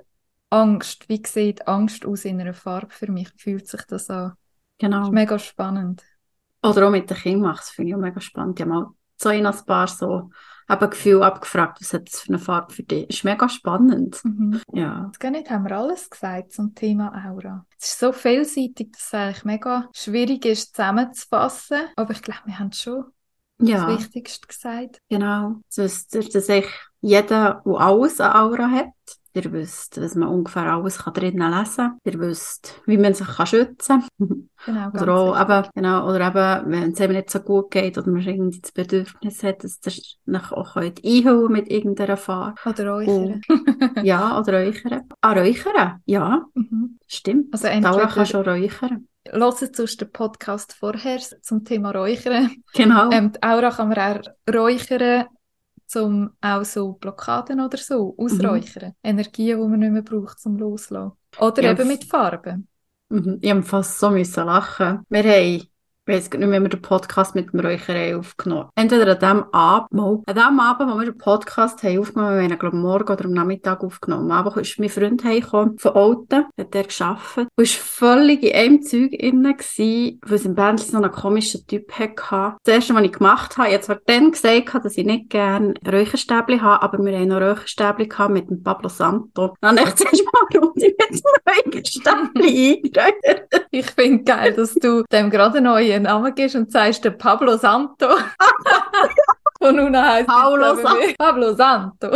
Angst. 0.51 1.09
Wie 1.09 1.23
sieht 1.25 1.67
Angst 1.67 2.05
aus 2.05 2.25
in 2.25 2.41
einer 2.41 2.53
Farbe 2.53 2.93
für 2.93 3.11
mich? 3.11 3.29
Fühlt 3.37 3.69
sich 3.69 3.83
das 3.83 4.11
an? 4.11 4.35
Genau. 4.79 4.99
Das 4.99 5.09
ist 5.09 5.15
mega 5.15 5.39
spannend. 5.39 6.03
Oder 6.63 6.87
auch 6.87 6.91
mit 6.91 7.09
den 7.09 7.17
Kindern 7.17 7.51
macht 7.51 7.63
es, 7.63 7.71
finde 7.71 7.91
ich 7.91 7.95
auch 7.95 8.01
mega 8.01 8.21
spannend. 8.21 8.59
Ich 8.59 8.67
habe 8.67 8.75
mal 8.75 8.91
so 9.17 9.31
in 9.31 9.47
ein 9.47 9.65
paar 9.65 9.87
so 9.87 10.31
eben 10.69 10.91
Gefühl 10.91 11.23
abgefragt, 11.23 11.81
was 11.81 11.93
hat 11.93 12.13
das 12.13 12.21
für 12.21 12.29
eine 12.29 12.39
Farbe 12.39 12.73
für 12.73 12.83
dich? 12.83 13.07
Das 13.07 13.17
ist 13.19 13.25
mega 13.25 13.49
spannend. 13.49 14.21
Mhm. 14.25 14.61
Ja. 14.73 15.05
Jetzt 15.07 15.21
gar 15.21 15.31
nicht, 15.31 15.51
haben 15.51 15.65
wir 15.65 15.77
alles 15.77 16.11
gesagt 16.11 16.53
zum 16.53 16.75
Thema 16.75 17.13
Aura. 17.27 17.67
Es 17.79 17.89
ist 17.89 18.01
so 18.01 18.13
vielseitig, 18.13 18.93
dass 18.93 19.07
es 19.07 19.15
eigentlich 19.15 19.45
mega 19.45 19.89
schwierig 19.93 20.45
ist, 20.45 20.75
zusammenzufassen. 20.75 21.83
Aber 21.97 22.13
ich 22.13 22.23
glaube, 22.23 22.43
wir 22.47 22.59
haben 22.59 22.73
schon 22.73 23.05
ja. 23.59 23.87
das 23.87 23.99
Wichtigste 23.99 24.47
gesagt. 24.47 25.01
Genau. 25.09 25.61
Das, 25.75 26.07
dass, 26.09 26.29
dass 26.29 26.49
jeder, 27.01 27.63
der 27.65 27.81
alles 27.81 28.21
eine 28.21 28.35
Aura 28.35 28.71
hat, 28.71 28.89
Ihr 29.37 29.53
wisst, 29.53 29.99
dass 29.99 30.15
man 30.15 30.29
ungefähr 30.29 30.65
alles 30.73 30.99
kann 30.99 31.13
drinnen 31.15 31.51
lesen 31.53 31.77
kann. 31.77 31.99
Ihr 32.05 32.19
wisst, 32.19 32.81
wie 32.87 32.97
man 32.97 33.13
sich 33.15 33.27
kann 33.27 33.47
schützen 33.47 34.03
kann. 34.19 34.49
Genau, 34.65 34.89
Oder 34.91 35.15
auch, 35.15 35.41
eben, 35.41 35.69
genau, 35.75 36.09
oder 36.09 36.27
eben, 36.29 36.73
wenn 36.73 36.93
es 36.93 37.01
eben 37.01 37.13
nicht 37.13 37.31
so 37.31 37.41
gut 37.41 37.71
geht 37.71 37.99
oder 37.99 38.11
man 38.11 38.23
irgendwie 38.23 38.61
das 38.61 38.73
Bedürfnis 38.73 39.43
hat, 39.43 39.63
dass 39.63 39.79
ihr 39.85 39.93
euch 40.35 40.53
auch 40.53 40.75
könnt 40.75 41.05
einholen 41.05 41.53
mit 41.53 41.71
irgendeiner 41.71 42.17
Farbe. 42.17 42.55
Oder. 42.65 42.97
Oh. 43.07 43.35
Ja, 44.03 44.39
oder 44.41 44.65
räuchern. 44.65 45.03
Ah, 45.21 45.33
räuchern? 45.33 46.01
Ja, 46.07 46.47
Mhm. 46.55 46.99
stimmt. 47.07 47.53
Also 47.53 47.69
Laura 47.69 48.07
kann 48.07 48.27
schon 48.27 48.45
räuchern. 48.49 49.07
hört 49.31 49.77
sonst 49.77 50.01
den 50.01 50.11
Podcast 50.11 50.73
vorher 50.73 51.19
zum 51.43 51.65
Thema 51.65 51.91
Räuchern. 51.91 52.51
Genau. 52.75 53.11
Ähm, 53.11 53.33
Aura 53.43 53.71
kann 53.71 53.89
man 53.89 53.99
auch 53.99 54.55
räuchern, 54.55 55.27
um 55.95 56.31
auch 56.41 56.65
so 56.65 56.93
Blockaden 56.95 57.61
oder 57.61 57.79
so 57.79 58.15
ausräuchern. 58.19 58.95
Energien, 59.03 59.61
die 59.61 59.69
man 59.69 59.79
nicht 59.79 59.93
mehr 59.93 60.03
braucht, 60.03 60.41
zum 60.41 60.57
Loslassen. 60.57 61.13
Oder 61.39 61.63
Ja, 61.63 61.73
eben 61.73 61.87
mit 61.87 62.05
Farben. 62.05 62.69
Mhm. 63.09 63.39
Ich 63.41 63.51
habe 63.51 63.63
fast 63.63 63.99
so 63.99 64.11
müssen 64.11 64.47
lachen. 64.47 65.01
Wir 65.09 65.25
haben, 65.25 65.69
ich 66.09 66.31
gar 66.31 66.39
nicht, 66.39 66.49
mehr, 66.49 66.61
wir 66.61 66.69
den 66.69 66.83
Podcast 66.83 67.35
mit 67.35 67.53
dem 67.53 67.61
Räucherei 67.61 68.17
aufgenommen. 68.17 68.69
Entweder 68.77 69.13
an 69.13 69.19
dem 69.19 69.45
Abend, 69.53 70.29
an 70.29 70.35
dem 70.35 70.61
Abend, 70.61 70.93
wo 70.93 70.99
wir 70.99 71.07
den 71.07 71.19
Podcast 71.19 71.83
haben 71.83 71.99
aufgenommen, 71.99 72.37
wir 72.37 72.43
haben 72.43 72.53
ihn, 72.53 72.59
glaube 72.59 72.77
ich, 72.77 72.83
morgen 72.83 73.13
oder 73.13 73.25
am 73.25 73.33
Nachmittag 73.33 73.83
aufgenommen. 73.83 74.31
Am 74.31 74.39
Abend 74.39 74.57
ist 74.57 74.79
mein 74.79 74.89
Freund 74.89 75.25
heimgekommen, 75.25 75.79
von 75.79 75.93
Olten, 75.93 76.45
hat 76.59 76.75
er 76.75 76.85
gearbeitet, 76.85 77.49
und 77.57 77.59
war 77.59 77.67
völlig 77.67 78.43
in 78.43 78.55
einem 78.55 78.83
Zeug 78.83 79.11
gewesen, 79.11 80.21
weil 80.25 80.35
es 80.35 80.45
im 80.45 80.55
Band 80.55 80.81
so 80.81 80.97
einen 80.97 81.11
komischen 81.11 81.67
Typ 81.67 81.93
hatte. 81.93 82.57
Das 82.65 82.75
erste, 82.75 82.95
was 82.95 83.03
ich 83.03 83.13
gemacht 83.13 83.59
habe, 83.59 83.71
habe 83.71 83.81
zwar 83.81 83.99
dann 84.07 84.31
gesagt, 84.31 84.85
dass 84.85 84.97
ich 84.97 85.05
nicht 85.05 85.31
gerne 85.31 85.75
Räucherstäbchen 85.87 86.63
habe, 86.63 86.83
aber 86.83 87.05
wir 87.05 87.19
haben 87.19 87.29
noch 87.29 87.41
Räucherstäbchen 87.41 88.09
gehabt 88.09 88.33
mit 88.33 88.51
dem 88.51 88.63
Pablo 88.63 88.89
Santo. 88.89 89.55
Dann 89.61 89.79
habe 89.79 89.89
ich 89.89 89.95
zuerst 89.97 90.25
mal 90.25 90.61
Runde 90.61 90.87
mit 90.87 91.11
dem 91.11 91.21
Räucherstäbchen 91.49 92.31
eingeräuchert. 92.37 93.67
Ich 93.71 93.87
finde 93.87 94.25
geil, 94.25 94.53
dass 94.55 94.75
du 94.75 95.03
dem 95.11 95.31
gerade 95.31 95.61
einen 95.97 96.05
Namen 96.05 96.35
gibst 96.35 96.55
und 96.57 96.71
sagst, 96.71 97.05
der 97.05 97.11
Pablo 97.11 97.57
Santo. 97.57 98.07
Und 99.59 99.77
nun 99.77 99.97
es 100.75 100.79
eben 101.01 101.09
wie- 101.09 101.15
Pablo 101.15 101.55
Santo. 101.55 102.11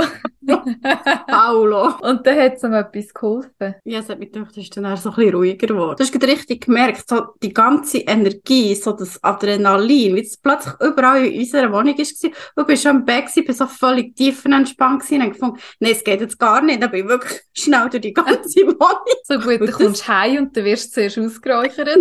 Paolo. 1.26 1.94
Und 2.00 2.26
dann 2.26 2.38
hat 2.38 2.54
es 2.54 2.62
ihm 2.62 2.72
etwas 2.72 3.12
geholfen. 3.14 3.74
Ja, 3.84 4.00
es 4.00 4.08
hat 4.08 4.18
mich 4.18 4.32
gedacht, 4.32 4.56
ist 4.56 4.76
dann 4.76 4.84
eher 4.84 4.96
so 4.96 5.10
ein 5.10 5.16
bisschen 5.16 5.34
ruhiger 5.34 5.66
geworden. 5.66 5.96
Du 5.96 6.04
hast 6.04 6.12
gerade 6.12 6.28
richtig 6.28 6.66
gemerkt, 6.66 7.08
so 7.08 7.26
die 7.42 7.52
ganze 7.52 7.98
Energie, 7.98 8.74
so 8.74 8.92
das 8.92 9.22
Adrenalin, 9.22 10.16
wie 10.16 10.20
es 10.20 10.36
plötzlich 10.36 10.74
überall 10.80 11.24
in 11.26 11.40
unserer 11.40 11.72
Wohnung 11.72 11.96
war. 11.98 12.30
Du 12.56 12.64
bist 12.64 12.82
schon 12.82 12.96
im 12.96 13.04
Bett 13.04 13.26
gewesen, 13.26 13.44
bist 13.46 13.58
so 13.58 13.66
völlig 13.66 14.16
tiefenentspannt 14.16 15.10
und 15.10 15.22
hab 15.22 15.32
gefunden, 15.32 15.60
nein, 15.80 15.92
es 15.92 16.04
geht 16.04 16.20
jetzt 16.20 16.38
gar 16.38 16.62
nicht. 16.62 16.82
Dann 16.82 16.90
bin 16.90 17.00
ich 17.04 17.08
wirklich 17.08 17.40
schnell 17.52 17.88
durch 17.88 18.02
die 18.02 18.12
ganze 18.12 18.60
Wohnung. 18.60 19.04
So 19.24 19.38
gut, 19.38 19.60
du 19.60 19.70
kommst 19.72 20.08
heim 20.08 20.38
und 20.44 20.56
dann 20.56 20.64
wirst 20.64 20.96
du 20.96 21.08
zuerst 21.08 21.18
ausgeräuchert. 21.18 21.88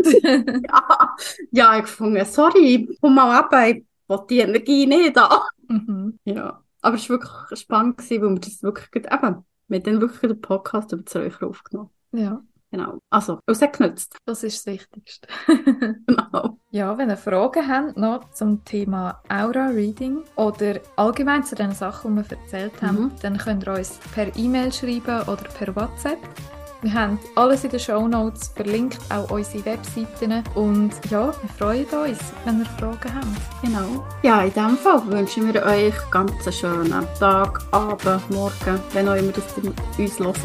Ja, 0.69 1.15
ja 1.51 1.71
ich 1.73 1.77
hab 1.77 1.81
gefunden, 1.83 2.25
sorry, 2.25 2.87
komm 3.01 3.15
mal 3.15 3.39
ab, 3.39 3.53
ich 3.67 3.83
will 4.07 4.19
die 4.29 4.39
Energie 4.39 4.85
nicht 4.85 5.15
da. 5.15 5.47
mhm. 5.67 6.19
Ja, 6.25 6.61
aber 6.81 6.95
es 6.95 7.09
war 7.09 7.19
wirklich 7.19 7.59
spannend 7.59 7.97
gewesen, 7.97 8.21
weil 8.23 8.29
wir 8.31 8.39
das 8.39 8.63
wirklich, 8.63 8.91
gut- 8.91 9.05
eben, 9.05 9.45
wir 9.67 9.77
haben 9.77 9.83
dann 9.83 10.01
wirklich 10.01 10.19
den 10.31 10.41
Podcast 10.41 10.91
über 10.93 11.03
das 11.03 11.15
Räuchern 11.15 11.49
aufgenommen. 11.49 11.89
Ja, 12.11 12.41
Genau. 12.71 12.99
Also, 13.09 13.39
es 13.47 13.63
hat 13.63 13.75
genützt. 13.79 14.15
das 14.25 14.43
ist 14.43 14.67
das 14.67 14.73
Wichtigste. 14.73 15.27
Genau. 16.05 16.59
Ja, 16.69 16.95
wenn 16.99 17.09
ihr 17.09 17.17
Fragen 17.17 17.67
habt 17.67 17.97
noch 17.97 18.29
zum 18.31 18.63
Thema 18.63 19.23
Aura-Reading 19.27 20.19
oder 20.35 20.79
allgemein 20.95 21.43
zu 21.43 21.55
den 21.55 21.71
Sachen, 21.71 22.15
die 22.15 22.29
wir 22.29 22.37
erzählt 22.37 22.79
haben, 22.83 23.05
Mhm. 23.05 23.11
dann 23.23 23.37
könnt 23.39 23.65
ihr 23.67 23.73
uns 23.73 23.97
per 24.13 24.35
E-Mail 24.37 24.71
schreiben 24.71 25.21
oder 25.23 25.43
per 25.57 25.75
WhatsApp. 25.75 26.19
Wir 26.81 26.93
haben 26.93 27.19
alles 27.35 27.65
in 27.65 27.71
den 27.71 27.79
Show 27.79 28.07
Notes 28.07 28.51
verlinkt, 28.55 28.99
auch 29.09 29.29
unsere 29.31 29.65
Webseiten. 29.65 30.43
Und 30.55 30.91
ja, 31.09 31.27
wir 31.27 31.49
freuen 31.57 31.85
uns, 31.85 32.19
wenn 32.45 32.59
ihr 32.59 32.65
Fragen 32.65 33.13
habt. 33.13 33.61
Genau. 33.61 34.05
Ja, 34.23 34.43
in 34.43 34.53
diesem 34.53 34.77
Fall 34.77 35.05
wünschen 35.07 35.53
wir 35.53 35.61
euch 35.63 35.93
ganz 36.09 36.31
einen 36.31 36.53
schönen 36.53 37.07
Tag, 37.19 37.61
Abend, 37.71 38.29
Morgen, 38.29 38.79
wenn 38.93 39.09
auch 39.09 39.15
immer 39.15 39.33
das 39.33 39.43
uns 39.97 40.19
hört. 40.19 40.37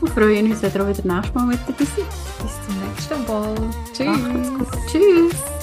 Und 0.00 0.10
freuen 0.10 0.50
uns, 0.50 0.62
wenn 0.62 0.72
ihr 0.72 0.82
auch 0.82 0.88
wieder 0.88 1.14
nächstes 1.14 1.34
Mal 1.34 1.46
mit 1.46 1.60
dabei 1.66 1.84
seid. 1.84 2.06
Bis 2.42 2.54
zum 2.66 2.80
nächsten 2.80 3.26
Mal. 3.26 3.54
Tschüss. 3.92 4.90
Tschüss. 4.90 5.61